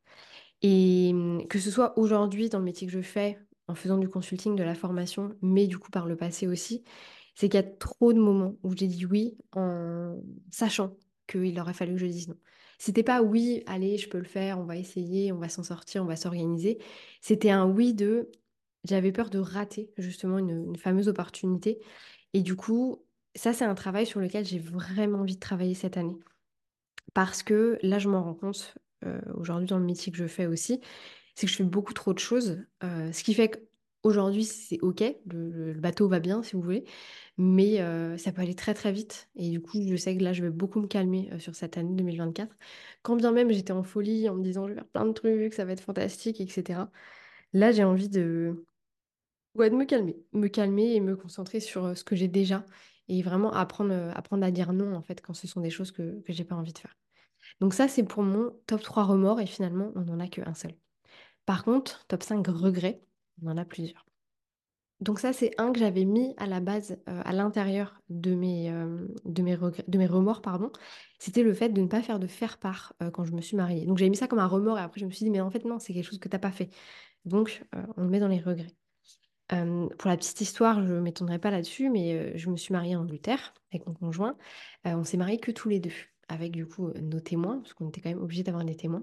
Et 0.62 1.10
hum, 1.12 1.46
que 1.46 1.60
ce 1.60 1.70
soit 1.70 1.96
aujourd'hui 2.00 2.48
dans 2.48 2.58
le 2.58 2.64
métier 2.64 2.84
que 2.88 2.92
je 2.92 3.00
fais, 3.00 3.38
en 3.68 3.76
faisant 3.76 3.96
du 3.96 4.08
consulting, 4.08 4.56
de 4.56 4.64
la 4.64 4.74
formation, 4.74 5.36
mais 5.40 5.68
du 5.68 5.78
coup 5.78 5.92
par 5.92 6.06
le 6.06 6.16
passé 6.16 6.48
aussi, 6.48 6.82
c'est 7.36 7.48
qu'il 7.48 7.60
y 7.60 7.62
a 7.62 7.66
trop 7.66 8.12
de 8.12 8.18
moments 8.18 8.56
où 8.64 8.74
j'ai 8.76 8.88
dit 8.88 9.06
oui 9.06 9.38
en 9.54 10.16
sachant 10.50 10.96
qu'il 11.30 11.58
aurait 11.60 11.74
fallu 11.74 11.94
que 11.94 12.00
je 12.00 12.06
dise 12.06 12.28
non. 12.28 12.36
C'était 12.78 13.02
pas 13.02 13.22
oui, 13.22 13.62
allez, 13.66 13.98
je 13.98 14.08
peux 14.08 14.18
le 14.18 14.24
faire, 14.24 14.58
on 14.58 14.64
va 14.64 14.76
essayer, 14.76 15.32
on 15.32 15.38
va 15.38 15.48
s'en 15.48 15.62
sortir, 15.62 16.02
on 16.02 16.06
va 16.06 16.16
s'organiser. 16.16 16.78
C'était 17.20 17.50
un 17.50 17.66
oui 17.66 17.94
de 17.94 18.30
j'avais 18.84 19.12
peur 19.12 19.30
de 19.30 19.38
rater 19.38 19.92
justement 19.98 20.38
une, 20.38 20.76
fameuse 20.76 21.08
opportunité. 21.08 21.80
Et 22.32 22.42
du 22.42 22.56
coup, 22.56 23.04
ça 23.34 23.52
c'est 23.52 23.64
un 23.64 23.74
travail 23.74 24.06
sur 24.06 24.20
lequel 24.20 24.44
j'ai 24.46 24.58
vraiment 24.58 25.20
envie 25.20 25.34
de 25.34 25.40
travailler 25.40 25.74
cette 25.74 25.96
année. 25.96 26.16
Parce 27.14 27.42
que 27.42 27.78
là, 27.82 27.98
je 27.98 28.08
m'en 28.08 28.22
rends 28.22 28.34
compte 28.34 28.74
euh, 29.04 29.20
aujourd'hui 29.34 29.66
dans 29.66 29.78
le 29.78 29.84
métier 29.84 30.12
que 30.12 30.18
je 30.18 30.26
fais 30.26 30.46
aussi, 30.46 30.80
c'est 31.34 31.46
que 31.46 31.52
je 31.52 31.56
fais 31.56 31.64
beaucoup 31.64 31.92
trop 31.94 32.14
de 32.14 32.18
choses. 32.18 32.64
euh, 32.84 33.12
ce 33.12 33.24
qui 33.24 33.34
fait 33.34 33.69
qu'aujourd'hui, 34.02 34.44
c'est 34.44 34.78
OK, 34.82 35.02
le, 35.26 35.72
bateau 35.74 36.08
va 36.08 36.20
bien 36.20 36.42
si 36.42 36.56
vous 36.56 36.62
voulez, 36.62 36.84
mais 37.38 37.78
ça 38.18 38.32
peut 38.32 38.42
aller 38.42 38.54
très 38.54 38.74
très 38.74 38.92
vite. 38.92 39.28
Et 39.36 39.50
du 39.50 39.60
coup, 39.60 39.78
je 39.86 39.96
sais 39.96 40.16
que 40.16 40.22
là, 40.24 40.32
je 40.32 40.42
vais 40.42 40.50
beaucoup 40.50 40.80
me 40.80 40.86
calmer 40.86 41.30
sur 41.38 41.54
cette 41.54 41.76
année 41.78 41.94
2024. 41.94 42.56
Quand 43.02 43.16
bien 43.16 43.32
même 43.32 43.50
j'étais 43.50 43.72
en 43.72 43.82
folie 43.82 44.28
en 44.28 44.34
me 44.34 44.42
disant 44.42 44.66
je 44.66 44.72
vais 44.72 44.76
faire 44.76 44.88
plein 44.88 45.06
de 45.06 45.12
trucs, 45.12 45.54
ça 45.54 45.64
va 45.64 45.72
être 45.72 45.80
fantastique, 45.82 46.40
etc. 46.40 46.90
Là, 47.52 47.72
j'ai 47.72 47.84
envie 47.84 48.08
de, 48.08 48.64
ouais, 49.54 49.70
de 49.70 49.76
me 49.76 49.84
calmer, 49.84 50.16
me 50.32 50.48
calmer 50.48 50.94
et 50.94 51.00
me 51.00 51.16
concentrer 51.16 51.60
sur 51.60 51.96
ce 51.96 52.04
que 52.04 52.16
j'ai 52.16 52.28
déjà 52.28 52.64
et 53.08 53.22
vraiment 53.22 53.52
apprendre, 53.52 54.12
apprendre 54.14 54.44
à 54.44 54.50
dire 54.52 54.72
non 54.72 54.94
en 54.94 55.02
fait 55.02 55.20
quand 55.20 55.34
ce 55.34 55.48
sont 55.48 55.60
des 55.60 55.70
choses 55.70 55.90
que, 55.92 56.20
que 56.20 56.32
j'ai 56.32 56.44
pas 56.44 56.54
envie 56.54 56.72
de 56.72 56.78
faire. 56.78 56.96
Donc 57.60 57.74
ça, 57.74 57.88
c'est 57.88 58.04
pour 58.04 58.22
mon 58.22 58.52
top 58.66 58.82
3 58.82 59.04
remords 59.04 59.40
et 59.40 59.46
finalement, 59.46 59.92
on 59.96 60.02
n'en 60.02 60.20
a 60.20 60.28
qu'un 60.28 60.54
seul. 60.54 60.74
Par 61.46 61.64
contre, 61.64 62.06
top 62.06 62.22
5 62.22 62.46
regrets, 62.46 63.02
on 63.42 63.48
en 63.48 63.56
a 63.56 63.64
plusieurs. 63.64 64.04
Donc 65.00 65.18
ça, 65.18 65.32
c'est 65.32 65.52
un 65.58 65.72
que 65.72 65.78
j'avais 65.78 66.04
mis 66.04 66.34
à 66.36 66.46
la 66.46 66.60
base, 66.60 66.98
euh, 67.08 67.22
à 67.24 67.32
l'intérieur 67.32 68.00
de 68.10 68.34
mes, 68.34 68.70
euh, 68.70 69.06
de 69.24 69.42
mes 69.98 70.06
remords, 70.06 70.42
pardon. 70.42 70.70
C'était 71.18 71.42
le 71.42 71.54
fait 71.54 71.70
de 71.70 71.80
ne 71.80 71.86
pas 71.86 72.02
faire 72.02 72.18
de 72.18 72.26
faire-part 72.26 72.92
euh, 73.02 73.10
quand 73.10 73.24
je 73.24 73.32
me 73.32 73.40
suis 73.40 73.56
mariée. 73.56 73.86
Donc 73.86 73.96
j'avais 73.96 74.10
mis 74.10 74.16
ça 74.16 74.28
comme 74.28 74.38
un 74.40 74.46
remords 74.46 74.78
et 74.78 74.82
après 74.82 75.00
je 75.00 75.06
me 75.06 75.10
suis 75.10 75.24
dit, 75.24 75.30
mais 75.30 75.40
en 75.40 75.50
fait 75.50 75.64
non, 75.64 75.78
c'est 75.78 75.94
quelque 75.94 76.04
chose 76.04 76.18
que 76.18 76.28
t'as 76.28 76.38
pas 76.38 76.52
fait. 76.52 76.68
Donc 77.24 77.64
on 77.96 78.02
le 78.02 78.08
met 78.08 78.20
dans 78.20 78.28
les 78.28 78.40
regrets. 78.40 78.74
Pour 79.48 80.08
la 80.08 80.16
petite 80.16 80.40
histoire, 80.40 80.86
je 80.86 80.92
ne 80.92 81.00
m'étendrai 81.00 81.38
pas 81.38 81.50
là-dessus, 81.50 81.90
mais 81.90 82.36
je 82.38 82.50
me 82.50 82.56
suis 82.56 82.72
mariée 82.72 82.96
en 82.96 83.00
Angleterre 83.00 83.52
avec 83.72 83.86
mon 83.86 83.94
conjoint. 83.94 84.36
On 84.84 85.04
s'est 85.04 85.16
mariés 85.16 85.38
que 85.38 85.50
tous 85.50 85.68
les 85.68 85.80
deux, 85.80 85.92
avec 86.28 86.52
du 86.52 86.66
coup 86.66 86.92
nos 87.02 87.20
témoins, 87.20 87.58
parce 87.58 87.74
qu'on 87.74 87.88
était 87.88 88.00
quand 88.00 88.10
même 88.10 88.22
obligés 88.22 88.42
d'avoir 88.42 88.64
des 88.64 88.76
témoins. 88.76 89.02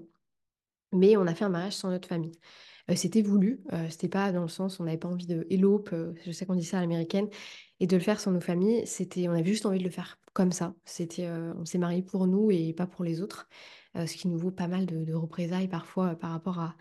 Mais 0.92 1.16
on 1.16 1.26
a 1.26 1.34
fait 1.34 1.44
un 1.44 1.48
mariage 1.50 1.74
sans 1.76 1.90
notre 1.90 2.08
famille. 2.08 2.32
Heu, 2.90 2.96
c'était 2.96 3.22
voulu, 3.22 3.60
heu, 3.72 3.90
c'était 3.90 4.08
pas 4.08 4.32
dans 4.32 4.42
le 4.42 4.48
sens 4.48 4.80
on 4.80 4.84
n'avait 4.84 4.98
pas 4.98 5.08
envie 5.08 5.26
de 5.26 5.46
élope, 5.50 5.90
heu, 5.92 6.14
je 6.26 6.32
sais 6.32 6.46
qu'on 6.46 6.54
dit 6.56 6.64
ça 6.64 6.78
à 6.78 6.80
l'américaine 6.82 7.28
et 7.80 7.86
de 7.86 7.96
le 7.96 8.02
faire 8.02 8.20
sans 8.20 8.32
nos 8.32 8.40
familles. 8.40 8.86
C'était 8.86 9.28
on 9.28 9.32
avait 9.32 9.44
juste 9.44 9.66
envie 9.66 9.78
de 9.78 9.84
le 9.84 9.90
faire 9.90 10.18
comme 10.34 10.52
ça. 10.52 10.74
C'était, 10.86 11.26
heu, 11.28 11.54
on 11.58 11.64
s'est 11.66 11.78
mariés 11.78 12.02
pour 12.02 12.26
nous 12.26 12.50
et 12.50 12.72
pas 12.74 12.86
pour 12.86 13.04
les 13.04 13.20
autres, 13.22 13.48
ce 13.96 14.14
qui 14.16 14.28
nous 14.28 14.38
vaut 14.38 14.50
pas 14.52 14.68
mal 14.68 14.86
de 14.86 15.14
représailles 15.14 15.68
parfois, 15.68 16.14
par 16.16 16.30
rapport 16.32 16.58
à 16.60 16.76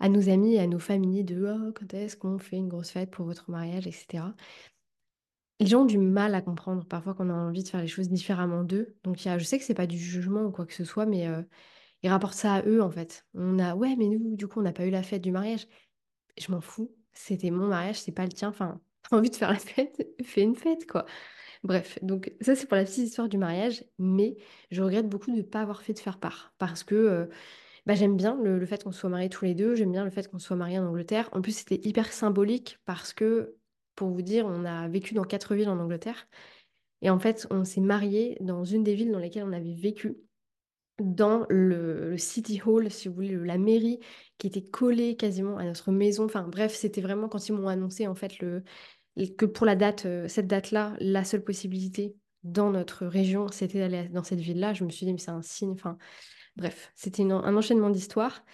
à 0.00 0.08
nos 0.08 0.28
amis 0.30 0.54
et 0.56 0.60
à 0.60 0.66
nos 0.66 0.78
familles 0.80 1.24
de: 1.24 1.44
«Oh, 1.46 1.72
quand 1.74 1.92
est-ce 1.94 2.16
qu'on 2.16 2.38
fait 2.38 2.56
une 2.56 2.68
grosse 2.68 2.90
fête 2.90 3.10
pour 3.10 3.26
votre 3.26 3.50
mariage?» 3.50 3.86
et 3.86 3.92
cetera. 3.92 4.34
Les 5.60 5.66
gens 5.66 5.82
ont 5.82 5.84
du 5.84 5.98
mal 5.98 6.34
à 6.34 6.40
comprendre 6.40 6.86
parfois 6.86 7.12
qu'on 7.14 7.28
a 7.28 7.34
envie 7.34 7.62
de 7.62 7.68
faire 7.68 7.82
les 7.82 7.86
choses 7.86 8.08
différemment 8.08 8.64
d'eux. 8.64 8.96
Donc 9.04 9.18
je 9.18 9.44
sais 9.44 9.58
que 9.58 9.64
c'est 9.64 9.74
pas 9.74 9.86
du 9.86 9.98
jugement 9.98 10.44
ou 10.44 10.50
quoi 10.50 10.64
que 10.64 10.72
ce 10.72 10.84
soit, 10.84 11.04
mais, 11.04 11.28
ils 12.02 12.10
rapportent 12.10 12.34
ça 12.34 12.54
à 12.56 12.62
eux, 12.66 12.82
en 12.82 12.90
fait. 12.90 13.26
On 13.34 13.58
a: 13.58 13.74
«Ouais, 13.76 13.96
mais 13.96 14.08
nous, 14.08 14.36
du 14.36 14.46
coup, 14.48 14.60
on 14.60 14.62
n'a 14.62 14.72
pas 14.72 14.86
eu 14.86 14.90
la 14.90 15.02
fête 15.02 15.22
du 15.22 15.32
mariage». 15.32 15.66
Je 16.38 16.50
m'en 16.52 16.60
fous, 16.60 16.94
c'était 17.12 17.50
mon 17.50 17.66
mariage, 17.68 18.00
c'est 18.00 18.12
pas 18.12 18.24
le 18.24 18.32
tien. 18.32 18.48
Enfin, 18.48 18.80
tu 19.10 19.14
as 19.14 19.18
envie 19.18 19.30
de 19.30 19.36
faire 19.36 19.50
la 19.52 19.58
fête, 19.58 20.06
fais 20.24 20.42
une 20.42 20.56
fête, 20.56 20.86
quoi. 20.86 21.06
Bref, 21.64 21.98
donc 22.02 22.32
ça, 22.40 22.56
c'est 22.56 22.66
pour 22.66 22.76
la 22.76 22.84
petite 22.84 22.98
histoire 23.08 23.28
du 23.28 23.38
mariage, 23.38 23.84
mais 23.98 24.36
je 24.70 24.82
regrette 24.82 25.08
beaucoup 25.08 25.30
de 25.32 25.36
ne 25.38 25.42
pas 25.42 25.62
avoir 25.62 25.82
fait 25.82 25.94
de 25.94 25.98
faire-part 26.00 26.54
parce 26.58 26.84
que, 26.84 26.94
heu, 26.94 27.30
bah, 27.86 27.94
j'aime 27.94 28.16
bien 28.16 28.36
le 28.42 28.58
le 28.58 28.66
fait 28.66 28.84
qu'on 28.84 28.92
soit 28.92 29.10
mariés 29.10 29.28
tous 29.30 29.44
les 29.46 29.54
2. 29.54 29.74
j'aime 29.76 29.92
bien 29.92 30.04
le 30.04 30.10
fait 30.10 30.28
qu'on 30.30 30.38
soit 30.40 30.56
mariés 30.56 30.78
en 30.78 30.86
Angleterre. 30.86 31.28
En 31.32 31.42
plus, 31.42 31.52
c'était 31.58 31.80
hyper 31.88 32.12
symbolique 32.12 32.78
parce 32.86 33.12
que, 33.14 33.56
pour 33.96 34.10
vous 34.10 34.22
dire, 34.22 34.46
on 34.46 34.64
a 34.64 34.88
vécu 34.88 35.14
dans 35.14 35.24
4 35.24 35.54
villes 35.54 35.68
en 35.70 35.78
Angleterre 35.80 36.28
et 37.02 37.10
en 37.10 37.18
fait, 37.18 37.46
on 37.50 37.64
s'est 37.64 37.80
mariés 37.80 38.36
dans 38.40 38.64
une 38.64 38.84
des 38.84 38.94
villes 38.94 39.12
dans 39.12 39.18
lesquelles 39.18 39.44
on 39.44 39.52
avait 39.52 39.74
vécu 39.74 40.16
dans 41.00 41.46
le 41.50 42.16
city 42.18 42.60
hall, 42.64 42.90
si 42.90 43.08
vous 43.08 43.14
voulez, 43.14 43.28
le 43.30 43.44
la 43.44 43.58
mairie 43.58 44.00
qui 44.38 44.46
était 44.46 44.62
collée 44.62 45.16
quasiment 45.16 45.58
à 45.58 45.64
notre 45.64 45.92
maison. 45.92 46.24
Enfin 46.24 46.42
bref, 46.48 46.74
c'était 46.74 47.00
vraiment 47.00 47.28
quand 47.28 47.48
ils 47.48 47.52
m'ont 47.54 47.68
annoncé 47.68 48.06
en 48.06 48.14
fait 48.14 48.38
le 48.40 48.62
que 49.38 49.44
pour 49.46 49.66
la 49.66 49.76
date, 49.76 50.06
heu, 50.06 50.28
cette 50.28 50.46
date-là, 50.46 50.94
la 51.00 51.24
seule 51.24 51.44
possibilité 51.44 52.16
dans 52.44 52.70
notre 52.70 53.06
région, 53.06 53.48
c'était 53.52 53.78
d'aller 53.80 54.08
dans 54.08 54.24
cette 54.24 54.40
ville-là. 54.40 54.72
Je 54.74 54.84
me 54.84 54.90
suis 54.90 55.06
dit: 55.06 55.12
«Mais 55.12 55.18
c'est 55.18 55.30
un 55.30 55.42
signe», 55.42 55.72
enfin 55.72 55.98
bref, 56.56 56.92
c'était 56.96 57.22
un 57.24 57.56
enchaînement 57.56 57.90
d'histoires 57.90 58.44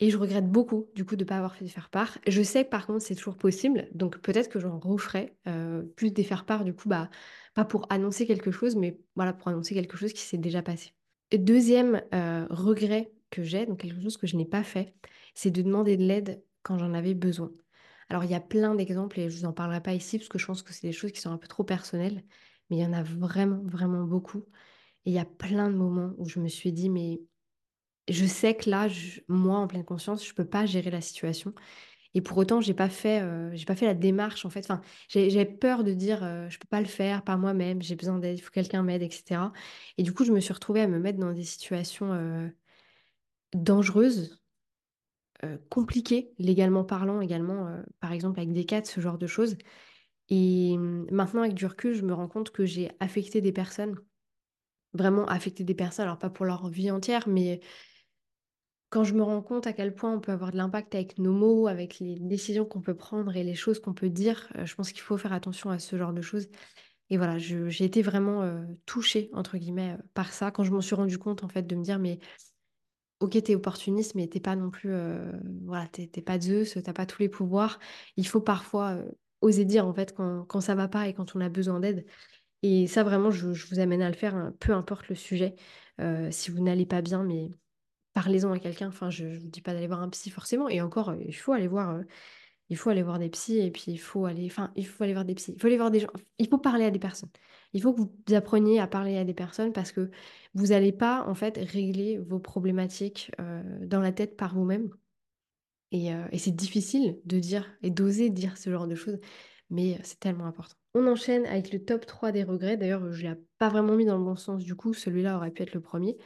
et 0.00 0.10
je 0.10 0.18
regrette 0.18 0.50
beaucoup 0.50 0.88
du 0.94 1.04
coup 1.04 1.16
de 1.16 1.24
ne 1.24 1.28
pas 1.28 1.36
avoir 1.38 1.56
fait 1.56 1.68
faire-part. 1.68 2.18
Je 2.28 2.42
sais 2.42 2.64
par 2.64 2.86
contre 2.86 3.02
c'est 3.04 3.14
toujours 3.16 3.36
possible, 3.38 3.88
donc 3.94 4.18
peut-être 4.20 4.48
que 4.50 4.60
j'en 4.60 4.78
referai, 4.80 5.36
heu, 5.48 5.92
plus 5.96 6.12
des 6.12 6.24
faire-part 6.24 6.64
du 6.64 6.74
coup, 6.74 6.88
bah, 6.88 7.10
pas 7.54 7.64
pour 7.64 7.86
annoncer 7.90 8.26
quelque 8.26 8.50
chose, 8.52 8.76
mais 8.76 9.00
voilà, 9.16 9.32
pour 9.32 9.48
annoncer 9.48 9.74
quelque 9.74 9.96
chose 9.96 10.12
qui 10.12 10.22
s'est 10.22 10.38
déjà 10.38 10.62
passé. 10.62 10.92
Deuxième 11.32 12.02
e 12.12 12.46
regret 12.50 13.12
que 13.30 13.42
j'ai, 13.42 13.64
donc 13.66 13.80
quelque 13.80 14.02
chose 14.02 14.16
que 14.18 14.26
je 14.26 14.36
n'ai 14.36 14.44
pas 14.44 14.62
fait, 14.62 14.94
c'est 15.34 15.50
de 15.50 15.62
demander 15.62 15.96
de 15.96 16.04
l'aide 16.04 16.44
quand 16.62 16.78
j'en 16.78 16.92
avais 16.94 17.14
besoin. 17.14 17.50
Alors 18.10 18.24
il 18.24 18.30
y 18.30 18.34
a 18.34 18.40
plein 18.40 18.74
d'exemples 18.74 19.18
et 19.20 19.30
je 19.30 19.38
vous 19.38 19.44
en 19.46 19.52
parlerai 19.54 19.80
pas 19.82 19.94
ici 19.94 20.18
parce 20.18 20.28
que 20.28 20.38
je 20.38 20.46
pense 20.46 20.62
que 20.62 20.72
c'est 20.74 20.86
des 20.86 20.92
choses 20.92 21.12
qui 21.12 21.20
sont 21.20 21.30
un 21.32 21.38
peu 21.38 21.48
trop 21.48 21.64
personnelles, 21.64 22.22
mais 22.68 22.76
il 22.76 22.80
y 22.82 22.86
en 22.86 22.92
a 22.92 23.02
vraiment, 23.02 23.62
vraiment 23.64 24.04
beaucoup 24.04 24.44
et 25.06 25.10
il 25.10 25.14
y 25.14 25.18
a 25.18 25.24
plein 25.24 25.70
de 25.70 25.76
moments 25.76 26.12
où 26.18 26.28
je 26.28 26.40
me 26.40 26.48
suis 26.48 26.72
dit: 26.72 26.90
«Mais 26.90 27.20
je 28.08 28.26
sais 28.26 28.56
que 28.56 28.70
là, 28.70 28.88
moi, 29.28 29.58
en 29.58 29.68
pleine 29.68 29.84
conscience, 29.84 30.26
je 30.26 30.34
peux 30.34 30.46
pas 30.46 30.66
gérer 30.66 30.90
la 30.90 31.00
situation» 31.02 31.54
et 32.14 32.20
pour 32.22 32.36
autant 32.38 32.60
j'ai 32.60 32.74
pas 32.74 32.88
fait, 32.88 33.22
heu, 33.22 33.50
j'ai 33.54 33.64
pas 33.64 33.76
fait 33.76 33.86
la 33.86 33.94
démarche 33.94 34.44
en 34.44 34.50
fait. 34.50 34.60
Enfin, 34.60 34.80
j'ai 35.08 35.44
peur 35.46 35.84
de 35.84 35.92
dire, 35.94 36.22
heu: 36.24 36.48
«Je 36.50 36.58
peux 36.58 36.68
pas 36.68 36.80
le 36.80 36.86
faire 36.86 37.22
par 37.24 37.38
moi-même, 37.38 37.82
j'ai 37.82 37.96
besoin 37.96 38.18
d'aide, 38.18 38.38
il 38.38 38.42
faut 38.42 38.48
que 38.50 38.54
quelqu'un 38.54 38.82
m'aide» 38.82 39.02
et 39.02 39.10
cetera 39.10 39.52
et 39.98 40.02
du 40.02 40.12
coup, 40.14 40.24
je 40.24 40.32
me 40.32 40.40
suis 40.40 40.52
retrouvée 40.54 40.82
à 40.82 40.88
me 40.88 40.98
mettre 40.98 41.18
dans 41.18 41.32
des 41.32 41.44
situations, 41.44 42.12
heu, 42.14 42.50
dangereuses, 43.54 44.40
heu, 45.44 45.58
compliquées, 45.70 46.32
légalement 46.38 46.84
parlant 46.84 47.20
également, 47.20 47.68
par 48.00 48.12
exemple 48.12 48.40
avec 48.40 48.52
des 48.52 48.64
CAT, 48.66 48.84
ce 48.84 49.00
genre 49.00 49.18
de 49.18 49.26
choses 49.26 49.56
et 50.30 50.76
mmh, 50.78 51.06
maintenant 51.12 51.42
avec 51.42 51.54
du 51.54 51.66
recul, 51.66 51.94
je 51.94 52.02
me 52.04 52.14
rends 52.14 52.28
compte 52.28 52.50
que 52.52 52.66
j'ai 52.66 52.90
affecté 53.00 53.40
des 53.42 53.52
personnes, 53.52 53.96
vraiment 54.94 55.26
affecté 55.26 55.64
des 55.64 55.74
personnes, 55.74 56.04
alors 56.06 56.18
pas 56.18 56.30
pour 56.30 56.46
leur 56.46 56.68
vie 56.68 56.90
entière, 56.90 57.28
mais 57.28 57.60
quand 58.92 59.04
je 59.04 59.14
me 59.14 59.24
rends 59.24 59.42
compte 59.42 59.66
à 59.66 59.74
quel 59.74 59.94
point 59.96 60.12
on 60.14 60.20
peut 60.20 60.32
avoir 60.32 60.52
de 60.52 60.58
l'impact 60.58 60.94
avec 60.94 61.18
nos 61.18 61.32
mots, 61.32 61.66
avec 61.68 61.98
les 62.00 62.16
décisions 62.20 62.66
qu'on 62.66 62.82
peut 62.82 62.94
prendre 62.96 63.36
et 63.36 63.44
les 63.44 63.56
choses 63.56 63.80
qu'on 63.80 63.94
peut 63.94 64.10
dire, 64.10 64.52
heu, 64.58 64.66
je 64.66 64.74
pense 64.76 64.92
qu'il 64.92 65.02
faut 65.02 65.18
faire 65.18 65.32
attention 65.34 65.70
à 65.70 65.78
ce 65.80 65.96
genre 65.98 66.12
de 66.14 66.22
choses. 66.22 66.48
Et 67.10 67.18
voilà, 67.18 67.38
j'ai 67.38 67.84
été 67.84 68.02
vraiment, 68.02 68.44
heu, 68.44 68.66
«touchée» 68.86 69.30
entre 69.34 69.58
guillemets, 69.58 69.94
heu, 69.94 69.98
par 70.14 70.32
ça. 70.32 70.50
Quand 70.52 70.64
je 70.64 70.72
m'en 70.72 70.80
suis 70.82 70.96
rendu 70.96 71.18
compte 71.18 71.44
en 71.44 71.48
fait 71.48 71.62
de 71.64 71.76
me 71.76 71.84
dire: 71.84 71.98
«Mais 72.00 72.20
OK, 73.20 73.30
tu 73.42 73.52
es 73.52 73.54
opportuniste, 73.54 74.14
mais 74.16 74.28
tu 74.28 74.38
es 74.38 74.40
pas 74.40 74.56
non 74.56 74.70
plus, 74.70 74.90
voilà, 75.64 75.86
tu 75.92 76.02
es 76.02 76.08
tu 76.08 76.18
es 76.20 76.22
pas 76.22 76.40
Zeus, 76.40 76.72
tu 76.72 76.78
as 76.90 76.92
pas 76.92 77.06
tous 77.06 77.22
les 77.22 77.28
pouvoirs». 77.28 77.78
Il 78.16 78.26
faut 78.26 78.40
parfois, 78.40 78.98
oser 79.40 79.64
dire 79.64 79.86
en 79.86 79.94
fait 79.94 80.14
quand 80.14 80.44
quand 80.46 80.60
ça 80.60 80.74
va 80.74 80.88
pas 80.88 81.08
et 81.08 81.14
quand 81.14 81.36
on 81.36 81.40
a 81.40 81.48
besoin 81.48 81.80
d'aide. 81.80 82.04
Et 82.62 82.86
ça 82.88 83.04
vraiment 83.04 83.30
je 83.32 83.48
vous 83.48 83.80
amène 83.80 84.02
à 84.02 84.10
le 84.10 84.16
faire, 84.16 84.34
hein, 84.36 84.54
peu 84.60 84.72
importe 84.74 85.08
le 85.08 85.16
sujet, 85.16 85.56
si 86.30 86.50
vous 86.52 86.62
n'allez 86.62 86.86
pas 86.86 87.02
bien, 87.02 87.24
mais 87.24 87.50
parlez-en 88.14 88.52
à 88.52 88.58
quelqu'un. 88.58 88.88
Enfin, 88.88 89.10
je 89.10 89.32
je 89.32 89.38
vous 89.40 89.48
dis 89.48 89.60
pas 89.62 89.74
d'aller 89.74 89.86
voir 89.86 90.02
un 90.02 90.08
psy 90.10 90.30
forcément 90.30 90.68
et 90.68 90.80
encore, 90.80 91.10
heu, 91.10 91.18
il 91.26 91.34
faut 91.34 91.52
aller 91.52 91.68
voir, 91.68 91.96
heu, 91.96 92.06
il 92.70 92.76
faut 92.78 92.90
aller 92.90 93.02
voir 93.02 93.18
des 93.18 93.30
psys 93.30 93.58
et 93.60 93.70
puis 93.70 93.84
il 93.92 93.98
faut 93.98 94.26
aller 94.26 94.46
enfin, 94.46 94.72
il 94.76 94.86
faut 94.86 95.04
aller 95.04 95.12
voir 95.14 95.24
des 95.26 95.34
psys. 95.34 95.52
Il 95.56 95.60
faut 95.60 95.68
aller 95.68 95.76
voir 95.78 95.90
des 95.92 96.00
gens 96.00 96.08
il 96.38 96.48
faut 96.48 96.58
parler 96.58 96.84
à 96.86 96.90
des 96.92 96.98
personnes. 97.00 97.30
Il 97.74 97.82
faut 97.82 97.94
que 97.94 98.00
vous 98.02 98.34
appreniez 98.34 98.80
à 98.80 98.86
parler 98.88 99.18
à 99.18 99.24
des 99.24 99.34
personnes 99.34 99.72
parce 99.72 99.92
que 99.92 100.10
vous 100.54 100.72
allez 100.72 100.92
pas, 100.92 101.24
en 101.28 101.34
fait, 101.34 101.58
régler 101.58 102.18
vos 102.18 102.38
problématiques, 102.40 103.30
heu, 103.40 103.62
dans 103.86 104.00
la 104.00 104.12
tête 104.12 104.36
par 104.36 104.54
vous-même 104.54 104.90
et 105.92 106.08
et 106.32 106.38
c'est 106.38 106.50
difficile 106.54 107.20
de 107.24 107.38
dire 107.38 107.66
et 107.82 107.90
d'oser 107.90 108.30
dire 108.30 108.56
ce 108.58 108.70
genre 108.70 108.86
de 108.86 108.94
choses, 108.94 109.18
mais 109.70 109.98
c'est 110.04 110.18
tellement 110.20 110.46
important. 110.46 110.74
On 110.94 111.06
enchaîne 111.06 111.46
avec 111.46 111.72
le 111.72 111.84
top 111.84 112.06
3 112.06 112.32
des 112.32 112.44
regrets. 112.44 112.76
D'ailleurs, 112.76 113.12
je 113.12 113.26
l'ai 113.26 113.34
pas 113.58 113.68
vraiment 113.68 113.94
mis 113.96 114.04
dans 114.06 114.18
le 114.18 114.24
bon 114.24 114.36
sens 114.36 114.62
du 114.64 114.74
coup, 114.74 114.94
celui-là 114.94 115.36
aurait 115.36 115.50
pu 115.50 115.62
être 115.62 115.74
le 115.74 115.80
premier. 115.80 116.16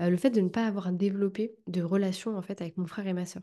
Er 0.00 0.10
le 0.10 0.16
fait 0.16 0.30
de 0.30 0.40
ne 0.40 0.48
pas 0.48 0.66
avoir 0.66 0.92
développé 0.92 1.54
de 1.66 1.82
relation, 1.82 2.36
en 2.36 2.42
fait, 2.42 2.60
avec 2.60 2.76
mon 2.78 2.86
frère 2.86 3.06
et 3.06 3.12
ma 3.14 3.26
sœur. 3.26 3.42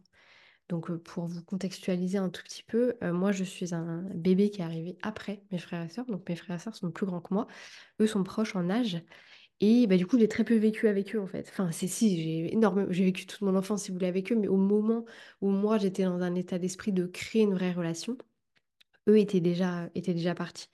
Donc 0.70 0.90
heu, 0.90 0.98
pour 1.00 1.26
vous 1.28 1.44
contextualiser 1.44 2.18
un 2.18 2.30
tout 2.30 2.44
petit 2.44 2.64
peu, 2.64 2.96
heu, 3.04 3.12
moi 3.12 3.32
je 3.32 3.44
suis 3.44 3.74
un 3.74 4.04
bébé 4.16 4.50
qui 4.50 4.62
est 4.62 4.64
arrivé 4.64 4.98
après 5.02 5.44
mes 5.52 5.58
frères 5.58 5.84
et 5.84 5.90
sœurs, 5.90 6.06
donc 6.06 6.28
mes 6.30 6.36
frères 6.36 6.56
et 6.58 6.60
sœurs 6.60 6.76
sont 6.76 6.92
plus 6.92 7.06
grands 7.06 7.22
que 7.22 7.34
moi. 7.34 7.48
Eux 8.02 8.08
sont 8.08 8.24
proches 8.24 8.56
en 8.56 8.70
âge 8.70 9.04
et 9.62 9.88
bah, 9.88 9.98
du 9.98 10.08
coup 10.08 10.20
j'ai 10.20 10.28
très 10.30 10.44
peu 10.46 10.56
vécu 10.58 10.88
avec 10.88 11.16
eux 11.16 11.22
en 11.22 11.28
fait. 11.28 11.48
Enfin 11.52 11.72
c'est 11.72 11.88
si, 11.88 12.22
j'ai 12.22 12.54
énorme 12.54 12.92
j'ai 12.92 13.06
vécu 13.06 13.26
toute 13.28 13.42
mon 13.42 13.56
enfance 13.58 13.84
si 13.84 13.90
vous 13.92 13.96
voulez 13.96 14.08
avec 14.08 14.32
eux, 14.32 14.36
mais 14.36 14.48
au 14.50 14.58
moment 14.58 15.06
où 15.42 15.50
moi 15.52 15.78
j'étais 15.80 16.04
dans 16.06 16.22
un 16.22 16.36
état 16.36 16.60
d'esprit 16.60 16.94
de 16.94 17.06
créer 17.08 17.44
une 17.44 17.54
vraie 17.56 17.74
relation, 17.74 18.18
eux 19.10 19.18
étaient 19.20 19.42
déjà 19.42 19.90
étaient 19.96 20.14
déjà 20.14 20.36
partis. 20.36 20.70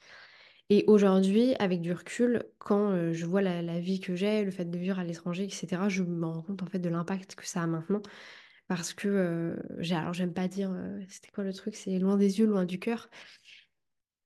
Et 0.70 0.84
aujourd'hui, 0.88 1.56
avec 1.60 1.80
du 1.82 1.94
recul, 1.94 2.44
quand, 2.60 3.14
je 3.14 3.26
vois 3.26 3.42
la 3.42 3.80
vie 3.80 4.00
que 4.00 4.16
j'ai, 4.16 4.44
le 4.44 4.52
fait 4.52 4.66
de 4.66 4.78
vivre 4.78 5.00
à 5.00 5.04
l'étranger 5.04 5.46
et 5.46 5.50
cetera, 5.50 5.88
je 5.88 6.04
me 6.04 6.26
rends 6.26 6.42
compte 6.42 6.62
en 6.62 6.66
fait 6.66 6.80
de 6.80 6.90
l'impact 6.90 7.36
que 7.36 7.48
ça 7.48 7.64
a 7.64 7.68
maintenant. 7.68 8.02
Parce 8.68 8.94
que, 8.94 9.56
alors 9.92 10.14
j'aime 10.14 10.34
pas 10.34 10.50
dire, 10.50 10.76
c'était 11.08 11.32
quoi 11.32 11.46
le 11.46 11.54
truc? 11.54 11.76
C'est 11.76 11.98
loin 12.00 12.18
des 12.18 12.40
yeux, 12.40 12.46
loin 12.46 12.66
du 12.66 12.80
cœur. 12.80 13.10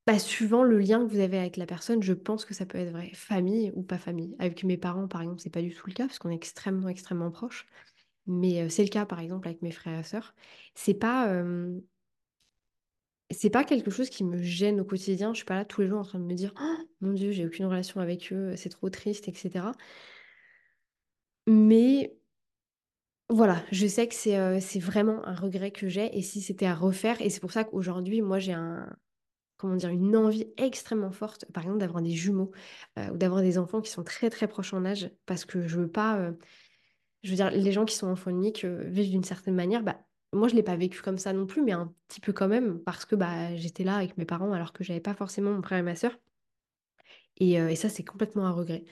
Bah, 0.08 0.18
suivant 0.18 0.64
le 0.64 0.80
lien 0.80 1.06
que 1.06 1.12
vous 1.12 1.20
avez 1.20 1.38
avec 1.38 1.58
la 1.58 1.68
personne, 1.68 2.02
je 2.02 2.14
pense 2.14 2.44
que 2.44 2.56
ça 2.56 2.66
peut 2.66 2.80
être 2.80 2.92
vrai. 2.92 3.12
Famille 3.14 3.72
ou 3.76 3.84
pas 3.84 4.00
famille. 4.00 4.36
Avec 4.40 4.64
mes 4.64 4.78
parents, 4.78 5.08
par 5.08 5.22
exemple, 5.22 5.42
c'est 5.42 5.52
pas 5.52 5.62
du 5.62 5.76
tout 5.76 5.86
le 5.86 5.94
cas 5.94 6.08
parce 6.08 6.18
qu'on 6.18 6.32
est 6.32 6.36
extrêmement, 6.36 6.90
extrêmement 6.90 7.30
proches. 7.30 7.68
Mais, 8.26 8.68
c'est 8.70 8.84
le 8.84 8.90
cas, 8.90 9.06
par 9.06 9.20
exemple, 9.20 9.48
avec 9.48 9.62
mes 9.62 9.72
frères 9.72 10.00
et 10.00 10.04
sœurs. 10.04 10.34
C'est 10.74 10.96
pas, 10.96 11.32
c'est 13.34 13.50
pas 13.50 13.64
quelque 13.64 13.92
chose 13.92 14.10
qui 14.10 14.24
me 14.24 14.38
gêne 14.42 14.80
au 14.82 14.86
quotidien. 14.86 15.34
Je 15.34 15.38
suis 15.38 15.46
pas 15.46 15.56
là 15.56 15.66
tous 15.66 15.82
les 15.82 15.88
jours 15.88 16.00
en 16.00 16.04
train 16.04 16.20
de 16.20 16.24
me 16.26 16.34
dire: 16.34 16.54
«Oh 16.62 16.76
mon 17.02 17.14
Dieu, 17.14 17.32
j'ai 17.32 17.46
aucune 17.46 17.66
relation 17.66 18.00
avec 18.02 18.32
eux, 18.34 18.56
c'est 18.58 18.70
trop 18.70 18.90
triste» 18.90 19.28
et 19.28 19.34
cetera. 19.34 19.74
Mais 21.48 22.12
voilà, 23.30 23.64
je 23.72 23.88
sais 23.88 24.08
que 24.08 24.14
c'est, 24.16 24.38
heu, 24.38 24.60
c'est 24.60 24.80
vraiment 24.80 25.26
un 25.26 25.34
regret 25.36 25.72
que 25.72 25.88
j'ai 25.88 26.16
et 26.18 26.22
si 26.22 26.42
c'était 26.42 26.66
à 26.66 26.76
refaire 26.76 27.22
et 27.22 27.30
c'est 27.30 27.40
pour 27.40 27.52
ça 27.54 27.64
qu'aujourd'hui, 27.64 28.22
moi, 28.22 28.40
j'ai 28.40 28.54
un 28.54 28.90
comment 29.58 29.76
dire? 29.76 29.90
Une 29.92 30.18
envie 30.18 30.48
extrêmement 30.58 31.12
forte, 31.12 31.46
par 31.54 31.64
exemple, 31.64 31.80
d'avoir 31.80 32.02
des 32.04 32.12
jumeaux, 32.12 32.52
heu, 33.00 33.12
ou 33.14 33.18
d'avoir 33.18 33.42
des 33.42 33.58
enfants 33.60 33.82
qui 33.82 33.92
sont 33.92 34.04
très, 34.04 34.30
très 34.32 34.48
proches 34.48 34.74
en 34.74 34.86
âge 34.86 35.12
parce 35.28 35.46
que 35.46 35.68
je 35.68 35.80
veux 35.80 35.90
pas, 35.92 36.20
heu, 36.20 36.38
je 37.24 37.32
veux 37.32 37.36
dire, 37.38 37.52
les 37.52 37.72
gens 37.74 37.86
qui 37.86 37.96
sont 37.96 38.08
enfants 38.10 38.32
uniques, 38.32 38.66
vivent 38.66 39.12
d'une 39.12 39.24
certaine 39.26 39.56
manière. 39.56 39.84
Bah, 39.84 40.00
moi, 40.34 40.48
je 40.48 40.56
l'ai 40.56 40.64
pas 40.64 40.76
vécu 40.76 41.02
comme 41.02 41.18
ça 41.18 41.34
non 41.34 41.46
plus, 41.46 41.62
mais 41.64 41.72
un 41.74 41.94
petit 42.08 42.22
peu 42.22 42.34
quand 42.34 42.48
même 42.48 42.80
parce 42.84 43.06
que, 43.06 43.16
bah, 43.16 43.56
j'étais 43.56 43.84
là 43.84 43.96
avec 43.98 44.18
mes 44.18 44.26
parents 44.26 44.54
alors 44.54 44.74
que 44.74 44.84
j'avais 44.84 45.00
pas 45.02 45.14
forcément 45.14 45.52
mon 45.52 45.62
frère 45.62 45.80
et 45.80 45.84
ma 45.84 45.96
sœur 45.96 46.18
et 47.40 47.76
ça, 47.76 47.90
c'est 47.90 48.04
complètement 48.04 48.46
un 48.46 48.52
regret. 48.52 48.84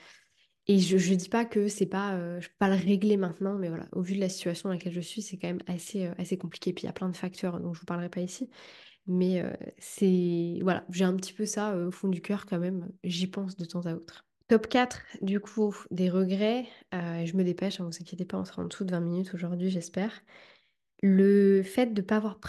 Et 0.68 0.80
je 0.80 0.98
je 0.98 1.14
dis 1.16 1.30
pas 1.30 1.46
que 1.46 1.68
c'est 1.68 1.86
pas, 1.88 2.18
peux 2.40 2.48
pas 2.60 2.70
le 2.70 2.76
régler 2.76 3.18
maintenant, 3.18 3.56
mais 3.58 3.70
voilà, 3.70 3.88
au 3.92 4.02
vu 4.02 4.16
de 4.16 4.20
la 4.20 4.30
situation 4.30 4.70
dans 4.70 4.74
laquelle 4.74 4.94
je 4.94 5.02
suis, 5.02 5.22
c'est 5.22 5.38
quand 5.38 5.48
même 5.48 5.62
assez, 5.68 6.08
heu, 6.08 6.14
assez 6.18 6.38
compliqué. 6.38 6.74
Puis 6.74 6.84
il 6.84 6.88
y 6.88 6.90
a 6.90 6.94
plein 6.94 7.10
de 7.10 7.16
facteurs 7.18 7.60
dont 7.60 7.74
je 7.74 7.80
vous 7.80 7.86
parlerai 7.86 8.10
pas 8.10 8.22
ici. 8.22 8.50
Mais, 9.08 9.44
c'est 9.80 10.60
voilà, 10.62 10.86
j'ai 10.92 11.06
un 11.06 11.16
petit 11.16 11.34
peu 11.34 11.46
ça, 11.46 11.76
au 11.78 11.92
fond 11.92 12.08
du 12.10 12.22
cœur 12.22 12.46
quand 12.46 12.60
même, 12.60 12.92
j'y 13.04 13.28
pense 13.28 13.56
de 13.58 13.66
temps 13.66 13.86
à 13.86 13.96
autre. 13.96 14.26
Top 14.48 14.68
4 14.68 15.02
du 15.22 15.40
coup, 15.40 15.76
des 15.92 16.10
regrets. 16.10 16.66
Euh, 16.94 17.26
je 17.26 17.36
me 17.36 17.44
dépêche, 17.44 17.80
ne 17.80 17.86
vous 17.86 17.98
inquiétez 18.00 18.26
pas, 18.26 18.38
on 18.38 18.46
sera 18.46 18.62
en 18.64 18.66
dessous 18.66 18.84
de 18.86 18.92
20 18.92 19.00
minutes 19.00 19.34
aujourd'hui, 19.34 19.70
j'espère. 19.70 20.12
Le 21.02 21.64
fait 21.64 21.88
de 21.88 22.02
ne 22.02 22.06
pas 22.06 22.18
avoir, 22.18 22.40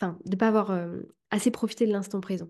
enfin, 0.00 0.18
de 0.24 0.36
pas 0.36 0.48
avoir 0.48 0.70
euh, 0.70 1.00
assez 1.30 1.50
profité 1.50 1.86
de 1.86 1.92
l'instant 1.92 2.20
présent. 2.20 2.48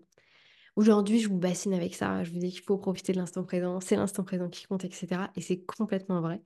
Aujourd'hui, 0.77 1.19
je 1.19 1.29
vous 1.29 1.39
bassine 1.39 1.75
avec 1.75 1.95
ça. 1.95 2.23
Je 2.23 2.31
vous 2.31 2.39
dis 2.39 2.53
qu'il 2.53 2.63
faut 2.63 2.79
profiter 2.79 3.13
de 3.13 3.19
l'instant 3.19 3.43
présent. 3.43 3.81
C'est 3.81 3.97
l'instant 3.97 4.23
présent 4.23 4.49
qui 4.49 4.65
compte, 4.67 4.85
etc. 4.85 5.23
Et 5.35 5.41
c'est 5.41 5.65
complètement 5.65 6.21
vrai. 6.21 6.41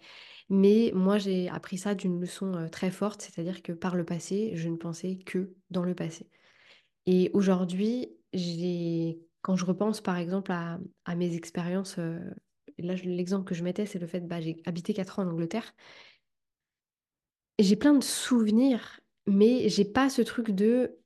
Mais 0.48 0.90
moi, 0.94 1.18
j'ai 1.18 1.48
appris 1.50 1.76
ça 1.78 1.94
d'une 1.94 2.20
leçon 2.20 2.54
euh, 2.54 2.68
très 2.68 2.90
forte, 2.90 3.22
c'est-à-dire 3.22 3.62
que 3.62 3.72
par 3.72 3.94
le 3.94 4.04
passé, 4.04 4.52
je 4.54 4.68
ne 4.68 4.76
pensais 4.76 5.18
que 5.26 5.54
dans 5.70 5.82
le 5.84 5.94
passé. 5.94 6.30
Et 7.06 7.30
aujourd'hui, 7.34 8.08
quand 9.42 9.56
je 9.56 9.64
repense 9.64 10.00
par 10.00 10.16
exemple 10.16 10.52
à, 10.52 10.78
mes 11.14 11.34
expériences, 11.36 11.96
euh, 11.98 12.18
là 12.78 12.94
l'exemple 13.04 13.44
que 13.44 13.54
je 13.54 13.64
mettais, 13.64 13.86
c'est 13.86 13.98
le 13.98 14.06
fait, 14.06 14.20
bah, 14.20 14.40
j'ai 14.40 14.62
habité 14.64 14.94
4 14.94 15.18
ans 15.18 15.24
en 15.24 15.30
Angleterre. 15.30 15.74
J'ai 17.58 17.76
plein 17.76 17.94
de 17.94 18.02
souvenirs, 18.02 19.00
mais 19.26 19.68
j'ai 19.68 19.84
pas 19.84 20.08
ce 20.10 20.22
truc 20.22 20.50
de 20.50 20.98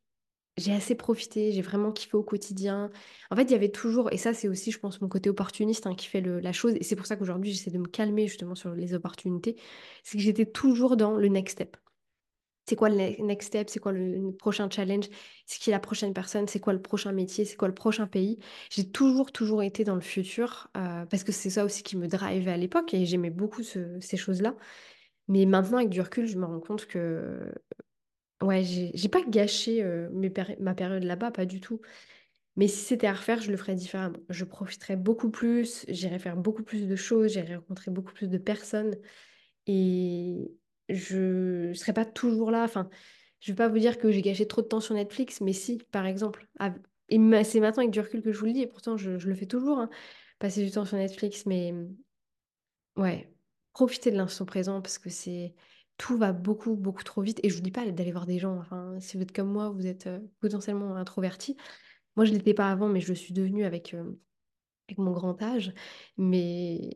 j'ai 0.59 0.73
assez 0.73 0.95
profité, 0.97 1.53
j'ai 1.53 1.63
vraiment 1.63 1.93
kiffé 1.93 2.17
au 2.17 2.25
quotidien. 2.25 2.91
En 3.31 3.37
fait, 3.37 3.45
il 3.45 3.53
y 3.53 3.55
avait 3.55 3.71
toujours, 3.71 4.13
et 4.13 4.19
ça 4.19 4.35
c'est 4.35 4.49
aussi, 4.49 4.73
je 4.73 4.79
pense, 4.81 5.01
mon 5.03 5.09
côté 5.09 5.31
opportuniste 5.31 5.87
hein, 5.87 5.95
qui 5.95 6.07
fait 6.09 6.21
la 6.23 6.53
chose, 6.53 6.75
et 6.77 6.85
c'est 6.85 6.97
pour 6.97 7.07
ça 7.07 7.17
qu'aujourd'hui 7.17 7.53
j'essaie 7.53 7.71
de 7.73 7.79
me 7.79 7.87
calmer 7.89 8.29
justement 8.29 8.55
sur 8.57 8.75
les 8.75 8.95
opportunités, 8.95 9.57
c'est 10.05 10.19
que 10.19 10.25
j'étais 10.25 10.47
toujours 10.47 10.97
dans 10.97 11.17
le 11.17 11.29
next 11.29 11.55
step. 11.55 11.77
C'est 12.69 12.75
quoi 12.77 12.89
le 12.89 12.97
ne- 12.97 13.23
next 13.27 13.49
step? 13.49 13.71
C'est 13.71 13.79
quoi 13.81 13.93
le, 13.93 14.33
prochain 14.39 14.69
challenge? 14.71 15.07
C'est 15.47 15.61
qui 15.61 15.71
la 15.71 15.79
prochaine 15.81 16.13
personne? 16.13 16.49
C'est 16.49 16.59
quoi 16.61 16.73
le 16.73 16.83
prochain 16.83 17.13
métier? 17.13 17.45
C'est 17.45 17.57
quoi 17.57 17.69
le 17.69 17.75
prochain 17.75 18.07
pays? 18.09 18.39
J'ai 18.71 18.91
toujours, 18.91 19.31
toujours 19.33 19.63
été 19.63 19.85
dans 19.85 19.95
le 19.95 20.01
futur 20.01 20.69
euh, 20.77 21.07
parce 21.07 21.23
que 21.25 21.31
c'est 21.33 21.51
ça 21.51 21.65
aussi 21.65 21.83
qui 21.85 21.97
me 21.97 22.09
drivait 22.09 22.51
à 22.53 22.57
l'époque 22.57 22.93
et 22.95 23.07
j'aimais 23.07 23.31
beaucoup 23.31 23.63
ce- 23.63 24.01
ces 24.01 24.17
choses-là. 24.17 24.57
Mais 25.29 25.47
maintenant, 25.47 25.79
avec 25.79 25.91
du 25.91 26.01
recul, 26.01 26.27
je 26.27 26.39
me 26.39 26.45
rends 26.45 26.61
compte 26.61 26.87
que 26.87 27.53
ouais, 28.43 28.63
j'ai 28.65 29.09
pas 29.09 29.23
gâché 29.23 29.85
ma 30.61 30.75
période 30.75 31.05
là-bas, 31.05 31.31
pas 31.31 31.47
du 31.47 31.61
tout. 31.61 31.81
Mais 32.57 32.69
si 32.69 32.79
c'était 32.79 33.07
à 33.07 33.13
refaire, 33.13 33.41
je 33.41 33.51
le 33.51 33.57
ferais 33.57 33.75
différemment. 33.75 34.19
Je 34.31 34.45
profiterais 34.45 34.97
beaucoup 34.97 35.31
plus, 35.31 35.85
j'irais 35.89 36.19
faire 36.19 36.37
beaucoup 36.37 36.63
plus 36.63 36.89
de 36.89 36.97
choses, 36.97 37.33
j'irais 37.33 37.57
rencontrer 37.57 37.91
beaucoup 37.91 38.15
plus 38.15 38.31
de 38.31 38.39
personnes. 38.39 38.97
Et 39.67 40.51
je 40.89 41.69
ne 41.69 41.75
serai 41.75 41.93
pas 41.93 42.05
toujours 42.07 42.51
là. 42.51 42.65
Enfin, 42.65 42.89
je 43.41 43.51
ne 43.51 43.57
vais 43.57 43.65
pas 43.65 43.69
vous 43.69 43.79
dire 43.79 43.99
que 43.99 44.11
j'ai 44.11 44.23
gâché 44.23 44.47
trop 44.47 44.63
de 44.63 44.69
temps 44.69 44.81
sur 44.81 44.95
Netflix, 44.95 45.41
mais 45.41 45.53
si, 45.53 45.79
par 45.91 46.07
exemple. 46.07 46.49
Et 47.09 47.19
c'est 47.45 47.61
maintenant 47.61 47.83
avec 47.83 47.91
du 47.91 48.01
recul 48.01 48.23
que 48.23 48.33
je 48.33 48.39
vous 48.39 48.47
le 48.47 48.53
dis, 48.53 48.63
et 48.63 48.67
pourtant 48.67 48.97
je, 48.97 49.19
je 49.19 49.29
le 49.29 49.35
fais 49.35 49.47
toujours, 49.47 49.79
hein, 49.79 49.91
passer 50.39 50.65
du 50.65 50.71
temps 50.71 50.85
sur 50.85 50.97
Netflix, 50.97 51.47
mais 51.47 51.75
ouais, 52.97 53.36
profitez 53.77 54.11
de 54.11 54.17
l'instant 54.17 54.47
présent 54.47 54.81
parce 54.81 54.97
que 54.97 55.11
c'est 55.11 55.55
tout 55.99 56.17
va 56.17 56.33
beaucoup, 56.33 56.77
beaucoup 56.77 57.05
trop 57.05 57.21
vite. 57.21 57.41
Et 57.43 57.51
je 57.51 57.55
vous 57.57 57.61
dis 57.61 57.71
pas 57.71 57.85
d'aller 57.85 58.11
voir 58.11 58.25
des 58.25 58.39
gens. 58.39 58.63
Si 59.01 59.19
vous 59.19 59.23
êtes 59.23 59.37
comme 59.37 59.53
moi, 59.53 59.69
vous 59.69 59.87
êtes 59.87 60.07
euh, 60.07 60.19
potentiellement 60.41 60.97
introverti. 60.97 61.59
Moi, 62.17 62.25
je 62.25 62.33
ne 62.33 62.39
l'étais 62.39 62.55
pas 62.55 62.71
avant, 62.71 62.89
mais 62.89 63.01
je 63.01 63.09
le 63.09 63.15
suis 63.15 63.35
devenue 63.35 63.67
avec, 63.67 63.93
euh, 63.93 64.19
avec 64.89 64.97
mon 64.97 65.13
grand 65.13 65.43
âge, 65.43 65.75
mais 66.17 66.91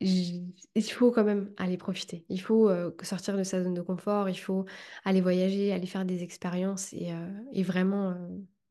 il 0.00 0.82
faut 0.82 1.12
quand 1.12 1.22
même 1.22 1.52
aller 1.58 1.76
profiter. 1.76 2.26
Il 2.28 2.40
faut 2.40 2.68
euh, 2.68 2.90
sortir 3.02 3.36
de 3.36 3.44
sa 3.44 3.62
zone 3.62 3.74
de 3.74 3.82
confort, 3.82 4.28
il 4.28 4.34
faut 4.38 4.64
aller 5.04 5.20
voyager, 5.20 5.72
aller 5.72 5.86
faire 5.86 6.04
des 6.04 6.24
expériences 6.24 6.92
et, 6.92 7.12
et 7.52 7.62
vraiment, 7.62 8.16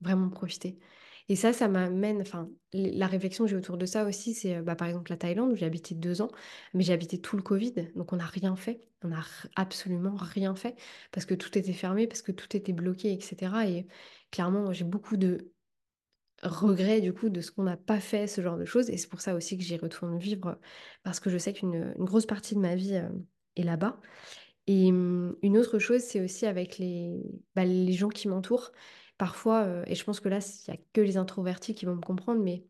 vraiment 0.01 0.29
profiter. 0.29 0.77
Et 1.27 1.35
ça, 1.35 1.53
ça 1.53 1.67
m'amène, 1.67 2.21
enfin, 2.21 2.49
la 2.73 3.07
réflexion 3.07 3.45
que 3.45 3.49
j'ai 3.49 3.55
autour 3.55 3.77
de 3.77 3.85
ça 3.87 4.05
aussi, 4.05 4.33
c'est 4.35 4.57
euh, 4.57 4.61
bah, 4.61 4.75
par 4.75 4.87
exemple 4.87 5.09
la 5.11 5.17
Thaïlande 5.17 5.51
où 5.51 5.55
j'ai 5.55 5.65
habité 5.65 5.95
deux 5.95 6.21
ans, 6.21 6.29
mais 6.73 6.83
j'ai 6.83 6.93
habité 6.93 7.19
tout 7.19 7.35
le 7.35 7.41
Covid, 7.43 7.73
donc 7.95 8.13
on 8.13 8.17
n'a 8.17 8.25
rien 8.25 8.55
fait, 8.55 8.83
on 9.03 9.07
n'a 9.09 9.23
absolument 9.55 10.15
rien 10.15 10.55
fait 10.55 10.75
parce 11.11 11.25
que 11.25 11.33
tout 11.33 11.57
était 11.57 11.73
fermé, 11.73 12.07
parce 12.07 12.21
que 12.21 12.31
tout 12.31 12.55
était 12.55 12.73
bloqué, 12.73 13.13
etc. 13.13 13.67
Et 13.69 13.87
clairement, 14.31 14.71
j'ai 14.71 14.83
beaucoup 14.85 15.17
de 15.17 15.51
regret 16.43 17.01
du 17.01 17.13
coup 17.13 17.29
de 17.29 17.41
ce 17.41 17.51
qu'on 17.51 17.63
n'a 17.63 17.77
pas 17.77 17.99
fait, 17.99 18.27
ce 18.27 18.41
genre 18.41 18.57
de 18.57 18.65
choses. 18.65 18.89
Et 18.89 18.97
c'est 18.97 19.07
pour 19.09 19.21
ça 19.21 19.35
aussi 19.35 19.57
que 19.57 19.63
j'y 19.63 19.77
retourne 19.77 20.17
vivre, 20.19 20.59
parce 21.03 21.19
que 21.19 21.29
je 21.29 21.37
sais 21.37 21.53
qu'une 21.53 21.93
une 21.97 22.05
grosse 22.05 22.25
partie 22.25 22.55
de 22.55 22.59
ma 22.59 22.75
vie 22.75 22.95
euh, 22.95 23.09
est 23.55 23.63
là-bas. 23.63 23.99
Et 24.67 24.89
hum, 24.91 25.37
une 25.41 25.57
autre 25.57 25.79
chose, 25.79 26.01
c'est 26.01 26.21
aussi 26.21 26.45
avec 26.45 26.77
les, 26.77 27.21
bah, 27.55 27.65
les 27.65 27.93
gens 27.93 28.09
qui 28.09 28.27
m'entourent. 28.27 28.71
Parfois, 29.17 29.63
euh, 29.63 29.83
et 29.87 29.95
je 29.95 30.03
pense 30.03 30.19
que 30.19 30.29
là, 30.29 30.39
il 30.39 30.71
n'y 30.71 30.77
a 30.77 30.81
que 30.93 31.01
les 31.01 31.17
introvertis 31.17 31.73
qui 31.73 31.85
vont 31.85 31.95
me 31.95 32.01
comprendre, 32.01 32.41
mais 32.41 32.65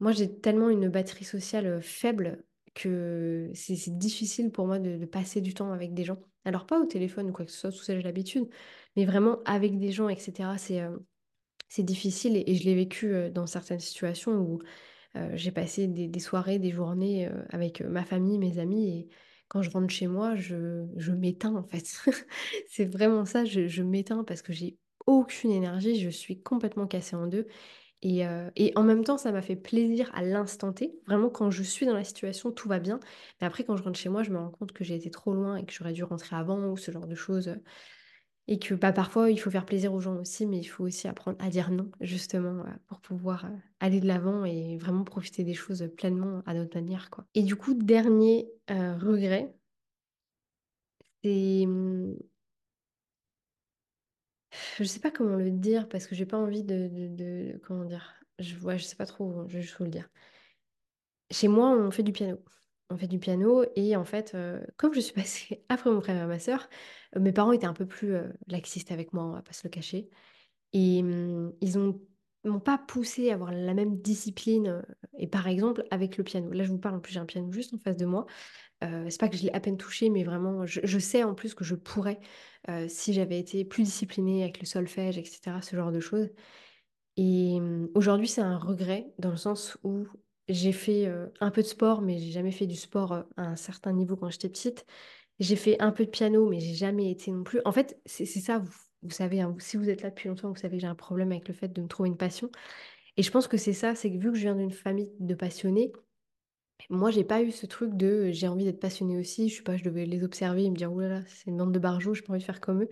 moi, 0.00 0.12
j'ai 0.12 0.32
tellement 0.40 0.70
une 0.70 0.88
batterie 0.88 1.24
sociale 1.24 1.66
euh, 1.66 1.80
faible 1.80 2.44
que 2.74 3.50
c'est 3.54 3.98
difficile 3.98 4.52
pour 4.52 4.66
moi 4.66 4.78
de, 4.78 5.04
passer 5.04 5.40
du 5.40 5.54
temps 5.54 5.72
avec 5.72 5.94
des 5.94 6.04
gens. 6.04 6.20
Alors 6.44 6.66
pas 6.66 6.80
au 6.80 6.86
téléphone 6.86 7.30
ou 7.30 7.32
quoi 7.32 7.44
que 7.44 7.50
ce 7.50 7.58
soit, 7.58 7.72
tout 7.72 7.82
ça 7.82 7.96
j'ai 7.96 8.02
l'habitude, 8.02 8.48
mais 8.96 9.04
vraiment 9.04 9.42
avec 9.44 9.78
des 9.78 9.90
gens, 9.90 10.08
etc. 10.08 10.56
C'est 10.58 10.80
euh, 10.82 10.96
c'est 11.68 11.82
difficile 11.82 12.36
et, 12.36 12.54
je 12.54 12.64
l'ai 12.64 12.74
vécu 12.74 13.30
dans 13.30 13.46
certaines 13.46 13.80
situations 13.80 14.32
où 14.38 14.60
j'ai 15.34 15.50
passé 15.50 15.86
des, 15.86 16.20
soirées, 16.20 16.58
des 16.58 16.70
journées 16.70 17.28
avec 17.50 17.82
ma 17.82 18.04
famille, 18.04 18.38
mes 18.38 18.58
amis 18.58 18.88
et 18.88 19.08
quand 19.48 19.60
je 19.60 19.70
rentre 19.70 19.92
chez 19.92 20.06
moi, 20.06 20.34
je, 20.34 20.86
je 20.96 21.12
m'éteins 21.12 21.56
en 21.56 21.64
fait. 21.64 21.84
C'est 22.68 22.86
vraiment 22.86 23.26
ça, 23.26 23.44
je 23.44 23.82
m'éteins 23.82 24.24
parce 24.24 24.40
que 24.40 24.54
j'ai 24.54 24.78
aucune 25.08 25.50
énergie, 25.50 25.98
je 26.00 26.10
suis 26.10 26.42
complètement 26.42 26.86
cassée 26.86 27.16
en 27.16 27.26
deux 27.26 27.46
et, 28.02 28.26
euh, 28.26 28.50
et 28.54 28.72
en 28.76 28.84
même 28.84 29.02
temps, 29.02 29.18
ça 29.18 29.32
m'a 29.32 29.42
fait 29.42 29.56
plaisir 29.56 30.10
à 30.14 30.22
l'instant 30.22 30.72
T. 30.72 30.94
Vraiment, 31.06 31.30
quand 31.30 31.50
je 31.50 31.62
suis 31.64 31.84
dans 31.86 31.94
la 31.94 32.04
situation, 32.04 32.52
tout 32.52 32.68
va 32.68 32.78
bien. 32.78 33.00
Mais 33.40 33.46
après, 33.46 33.64
quand 33.64 33.76
je 33.76 33.82
rentre 33.82 33.98
chez 33.98 34.08
moi, 34.08 34.22
je 34.22 34.30
me 34.30 34.38
rends 34.38 34.50
compte 34.50 34.72
que 34.72 34.84
j'ai 34.84 34.94
été 34.94 35.10
trop 35.10 35.32
loin 35.34 35.56
et 35.56 35.64
que 35.64 35.72
j'aurais 35.72 35.92
dû 35.92 36.04
rentrer 36.04 36.36
avant 36.36 36.68
ou 36.68 36.76
ce 36.76 36.92
genre 36.92 37.06
de 37.08 37.14
choses. 37.16 37.56
Et 38.46 38.58
que 38.58 38.74
bah, 38.74 38.92
parfois, 38.92 39.30
il 39.30 39.38
faut 39.38 39.50
faire 39.50 39.66
plaisir 39.66 39.92
aux 39.92 40.00
gens 40.00 40.16
aussi, 40.16 40.46
mais 40.46 40.58
il 40.58 40.64
faut 40.64 40.84
aussi 40.84 41.08
apprendre 41.08 41.36
à 41.40 41.50
dire 41.50 41.70
non, 41.70 41.90
justement, 42.00 42.64
euh, 42.64 42.70
pour 42.86 43.00
pouvoir 43.00 43.44
euh, 43.46 43.48
aller 43.80 44.00
de 44.00 44.06
l'avant 44.06 44.44
et 44.44 44.78
vraiment 44.78 45.04
profiter 45.04 45.44
des 45.44 45.54
choses 45.54 45.90
pleinement 45.96 46.42
à 46.46 46.54
notre 46.54 46.76
manière. 46.76 47.10
Et 47.34 47.42
du 47.42 47.56
coup, 47.56 47.74
dernier 47.74 48.48
euh, 48.70 48.96
regret, 48.96 49.52
c'est... 51.22 51.66
Je 54.78 54.84
sais 54.84 55.00
pas 55.00 55.10
comment 55.10 55.36
le 55.36 55.50
dire 55.50 55.88
parce 55.88 56.06
que 56.06 56.14
j'ai 56.14 56.26
pas 56.26 56.38
envie 56.38 56.64
de, 56.64 57.58
Comment 57.64 57.84
dire? 57.84 58.14
Je, 58.38 58.56
ouais, 58.60 58.78
je 58.78 58.84
sais 58.84 58.96
pas 58.96 59.06
trop, 59.06 59.46
je 59.48 59.58
vais 59.58 59.64
vous 59.78 59.84
le 59.84 59.90
dire. 59.90 60.08
Chez 61.30 61.48
moi, 61.48 61.70
on 61.70 61.90
fait 61.90 62.02
du 62.02 62.12
piano. 62.12 62.38
On 62.90 62.96
fait 62.96 63.06
du 63.06 63.18
piano 63.18 63.64
et 63.76 63.96
en 63.96 64.04
fait, 64.04 64.34
euh, 64.34 64.64
comme 64.78 64.94
je 64.94 65.00
suis 65.00 65.12
passée 65.14 65.64
après 65.68 65.90
mon 65.90 66.00
frère 66.00 66.22
et 66.24 66.26
ma 66.26 66.38
sœur, 66.38 66.68
euh, 67.16 67.20
mes 67.20 67.32
parents 67.32 67.52
étaient 67.52 67.66
un 67.66 67.74
peu 67.74 67.86
plus 67.86 68.14
euh, 68.14 68.28
laxistes 68.46 68.92
avec 68.92 69.12
moi, 69.12 69.24
on 69.24 69.32
va 69.32 69.42
pas 69.42 69.52
se 69.52 69.66
le 69.66 69.70
cacher. 69.70 70.08
Et 70.72 71.00
hum, 71.02 71.52
ils 71.60 71.78
ont 71.78 72.00
m'ont 72.44 72.60
pas 72.60 72.78
poussé 72.78 73.30
à 73.30 73.34
avoir 73.34 73.52
la 73.52 73.74
même 73.74 74.00
discipline. 74.00 74.68
euh, 74.68 74.82
Et 75.18 75.26
par 75.26 75.48
exemple, 75.48 75.84
avec 75.90 76.16
le 76.16 76.24
piano. 76.24 76.50
Là, 76.52 76.64
je 76.64 76.70
vous 76.70 76.78
parle, 76.78 76.96
en 76.96 77.00
plus, 77.00 77.12
j'ai 77.12 77.20
un 77.20 77.26
piano 77.26 77.50
juste 77.52 77.74
en 77.74 77.78
face 77.78 77.96
de 77.96 78.06
moi. 78.06 78.26
Euh, 78.84 79.06
c'est 79.10 79.20
pas 79.20 79.28
que 79.28 79.36
je 79.36 79.42
l'ai 79.44 79.52
à 79.52 79.60
peine 79.60 79.76
touché, 79.76 80.10
mais 80.10 80.24
vraiment, 80.24 80.64
je, 80.66 80.98
sais 80.98 81.24
en 81.24 81.34
plus 81.34 81.54
que 81.54 81.64
je 81.64 81.74
pourrais, 81.74 82.20
euh, 82.70 82.86
si 82.88 83.12
j'avais 83.12 83.38
été 83.38 83.64
plus 83.64 83.82
disciplinée 83.84 84.42
avec 84.44 84.60
le 84.60 84.66
solfège, 84.66 85.18
etc., 85.18 85.62
ce 85.62 85.76
genre 85.76 85.92
de 85.92 86.00
choses. 86.00 86.30
Et 87.16 87.56
hum, 87.58 87.88
aujourd'hui, 87.94 88.28
c'est 88.28 88.40
un 88.40 88.58
regret 88.58 89.12
dans 89.18 89.30
le 89.30 89.36
sens 89.36 89.78
où 89.82 90.06
j'ai 90.48 90.72
fait 90.72 91.06
euh, 91.06 91.26
un 91.40 91.50
peu 91.50 91.62
de 91.62 91.66
sport, 91.66 92.02
mais 92.02 92.18
j'ai 92.18 92.30
jamais 92.30 92.52
fait 92.52 92.66
du 92.66 92.76
sport 92.76 93.12
à 93.12 93.26
un 93.36 93.56
certain 93.56 93.92
niveau 93.92 94.16
quand 94.16 94.30
j'étais 94.30 94.48
petite. 94.48 94.86
J'ai 95.40 95.56
fait 95.56 95.80
un 95.80 95.92
peu 95.92 96.04
de 96.04 96.10
piano, 96.10 96.48
mais 96.48 96.60
j'ai 96.60 96.74
jamais 96.74 97.10
été 97.10 97.30
non 97.30 97.44
plus. 97.44 97.60
En 97.64 97.72
fait, 97.72 98.00
c'est 98.06 98.26
ça, 98.26 98.62
vous 99.02 99.10
savez, 99.10 99.40
hein, 99.40 99.54
si 99.58 99.76
vous 99.76 99.88
êtes 99.90 100.02
là 100.02 100.10
depuis 100.10 100.28
longtemps, 100.28 100.50
vous 100.50 100.56
savez 100.56 100.78
j'ai 100.80 100.86
un 100.86 100.94
problème 100.94 101.32
avec 101.32 101.48
le 101.48 101.54
fait 101.54 101.68
de 101.68 101.80
me 101.82 101.88
trouver 101.88 102.08
une 102.08 102.16
passion. 102.16 102.50
Et 103.16 103.22
je 103.22 103.30
pense 103.30 103.48
que 103.48 103.56
c'est 103.56 103.72
ça, 103.72 103.94
c'est 103.94 104.10
que 104.12 104.18
vu 104.18 104.30
que 104.32 104.36
je 104.38 104.42
viens 104.42 104.56
d'une 104.56 104.72
famille 104.72 105.10
de 105.20 105.34
passionnés, 105.34 105.92
moi, 106.90 107.10
j'ai 107.10 107.24
pas 107.24 107.42
eu 107.42 107.50
ce 107.50 107.66
truc 107.66 107.94
de 107.96 108.30
j'ai 108.30 108.48
envie 108.48 108.64
d'être 108.64 108.80
passionnée 108.80 109.18
aussi. 109.18 109.48
Je 109.48 109.56
sais 109.56 109.62
pas, 109.62 109.76
je 109.76 109.84
devais 109.84 110.06
les 110.06 110.24
observer 110.24 110.64
et 110.64 110.70
me 110.70 110.76
dire, 110.76 110.90
là, 110.92 111.22
c'est 111.26 111.50
une 111.50 111.58
bande 111.58 111.72
de 111.72 111.78
barjots, 111.78 112.14
j'ai 112.14 112.22
pas 112.22 112.32
envie 112.32 112.40
de 112.40 112.44
faire 112.44 112.60
comme 112.60 112.82
eux. 112.82 112.88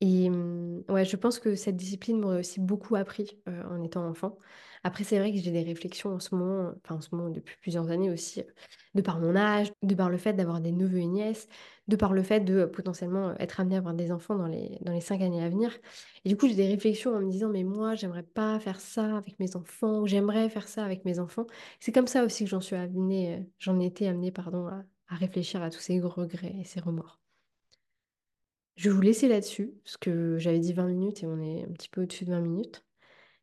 Et 0.00 0.28
hum, 0.30 0.84
ouais, 0.88 1.04
je 1.04 1.16
pense 1.16 1.38
que 1.38 1.54
cette 1.56 1.76
discipline 1.76 2.18
m'aurait 2.20 2.40
aussi 2.40 2.60
beaucoup 2.60 2.96
appris 2.96 3.40
euh, 3.48 3.62
en 3.64 3.82
étant 3.82 4.06
enfant. 4.08 4.38
Après, 4.84 5.04
c'est 5.04 5.18
vrai 5.18 5.32
que 5.32 5.38
j'ai 5.38 5.52
des 5.52 5.62
réflexions 5.62 6.10
en 6.14 6.20
ce 6.20 6.34
moment, 6.34 6.72
enfin 6.84 6.96
en 6.96 7.00
ce 7.00 7.14
moment 7.14 7.30
depuis 7.30 7.56
plusieurs 7.60 7.90
années 7.90 8.10
aussi, 8.10 8.42
de 8.94 9.02
par 9.02 9.20
mon 9.20 9.36
âge, 9.36 9.72
de 9.82 9.94
par 9.94 10.10
le 10.10 10.18
fait 10.18 10.32
d'avoir 10.32 10.60
des 10.60 10.72
neveux 10.72 10.98
et 10.98 11.06
nièces, 11.06 11.48
de 11.88 11.96
par 11.96 12.12
le 12.12 12.22
fait 12.22 12.40
de 12.40 12.58
euh, 12.60 12.66
potentiellement 12.66 13.30
euh, 13.30 13.34
être 13.38 13.60
amenée 13.60 13.76
à 13.76 13.78
avoir 13.78 13.94
des 13.94 14.12
enfants 14.12 14.36
dans 14.36 14.46
les, 14.46 14.78
dans 14.82 14.92
les 14.92 15.00
cinq 15.00 15.20
années 15.20 15.42
à 15.42 15.48
venir. 15.48 15.76
Et 16.24 16.28
du 16.28 16.36
coup, 16.36 16.48
j'ai 16.48 16.54
des 16.54 16.68
réflexions 16.68 17.14
en 17.14 17.20
me 17.20 17.30
disant, 17.30 17.48
mais 17.48 17.64
moi, 17.64 17.94
j'aimerais 17.94 18.22
pas 18.22 18.58
faire 18.60 18.80
ça 18.80 19.16
avec 19.16 19.38
mes 19.40 19.56
enfants, 19.56 20.00
ou 20.00 20.06
j'aimerais 20.06 20.48
faire 20.48 20.68
ça 20.68 20.84
avec 20.84 21.04
mes 21.04 21.18
enfants. 21.18 21.46
C'est 21.80 21.92
comme 21.92 22.06
ça 22.06 22.24
aussi 22.24 22.44
que 22.44 22.50
j'en 22.50 22.60
suis 22.60 22.76
amenée, 22.76 23.36
euh, 23.36 23.40
j'en 23.58 23.80
ai 23.80 23.86
été 23.86 24.08
amenée, 24.08 24.30
pardon, 24.30 24.66
à, 24.68 24.84
à 25.08 25.14
réfléchir 25.16 25.62
à 25.62 25.70
tous 25.70 25.80
ces 25.80 26.00
regrets 26.00 26.54
et 26.60 26.64
ces 26.64 26.80
remords. 26.80 27.20
Je 28.76 28.88
vais 28.88 28.94
vous 28.94 29.02
laisser 29.02 29.28
là-dessus, 29.28 29.74
parce 29.84 29.96
que 29.96 30.38
j'avais 30.38 30.58
dit 30.58 30.72
20 30.72 30.86
minutes 30.86 31.22
et 31.22 31.26
on 31.26 31.40
est 31.40 31.64
un 31.64 31.72
petit 31.72 31.88
peu 31.88 32.02
au-dessus 32.02 32.24
de 32.24 32.30
20 32.30 32.40
minutes. 32.40 32.84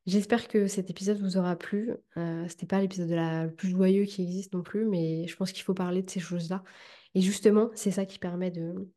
J'espère 0.05 0.47
que 0.47 0.65
cet 0.67 0.89
épisode 0.89 1.19
vous 1.19 1.37
aura 1.37 1.55
plu. 1.55 1.93
Euh, 2.17 2.45
c'était 2.47 2.65
pas 2.65 2.81
l'épisode 2.81 3.11
le 3.11 3.49
plus 3.49 3.69
joyeux 3.69 4.05
qui 4.05 4.23
existe 4.23 4.53
non 4.53 4.63
plus, 4.63 4.85
mais 4.85 5.27
je 5.27 5.35
pense 5.35 5.51
qu'il 5.51 5.63
faut 5.63 5.75
parler 5.75 6.01
de 6.01 6.09
ces 6.09 6.19
choses-là. 6.19 6.63
Et 7.15 7.21
justement, 7.21 7.69
c'est 7.75 7.91
ça 7.91 8.05
qui 8.05 8.19
permet 8.19 8.51
de 8.51 8.89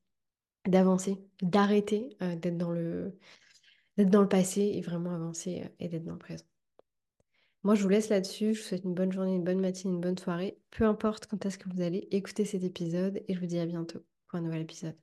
d'avancer, 0.69 1.19
d'arrêter 1.43 2.17
euh, 2.23 2.37
d'être 2.37 2.57
dans 2.57 2.71
le 2.71 4.29
passé 4.29 4.61
et 4.61 4.81
vraiment 4.81 5.13
avancer 5.13 5.63
euh, 5.65 5.69
et 5.81 5.89
d'être 5.89 6.05
dans 6.05 6.13
le 6.13 6.19
présent. 6.19 6.45
Moi, 7.65 7.75
je 7.75 7.83
vous 7.83 7.89
laisse 7.89 8.09
là-dessus. 8.09 8.55
Je 8.55 8.61
vous 8.61 8.67
souhaite 8.67 8.85
une 8.85 8.95
bonne 8.95 9.13
journée, 9.13 9.35
une 9.35 9.45
bonne 9.45 9.61
matinée, 9.61 9.95
une 9.95 10.01
bonne 10.01 10.19
soirée. 10.19 10.59
Peu 10.71 10.85
importe 10.85 11.27
quand 11.27 11.45
est-ce 11.47 11.59
que 11.59 11.69
vous 11.69 11.81
allez 11.81 12.09
écouter 12.11 12.45
cet 12.45 12.65
épisode 12.65 13.23
et 13.29 13.35
je 13.35 13.41
vous 13.41 13.47
dis 13.47 13.59
à 13.59 13.67
bientôt 13.67 14.01
pour 14.29 14.39
un 14.39 14.43
nouvel 14.43 14.63
épisode. 14.63 14.97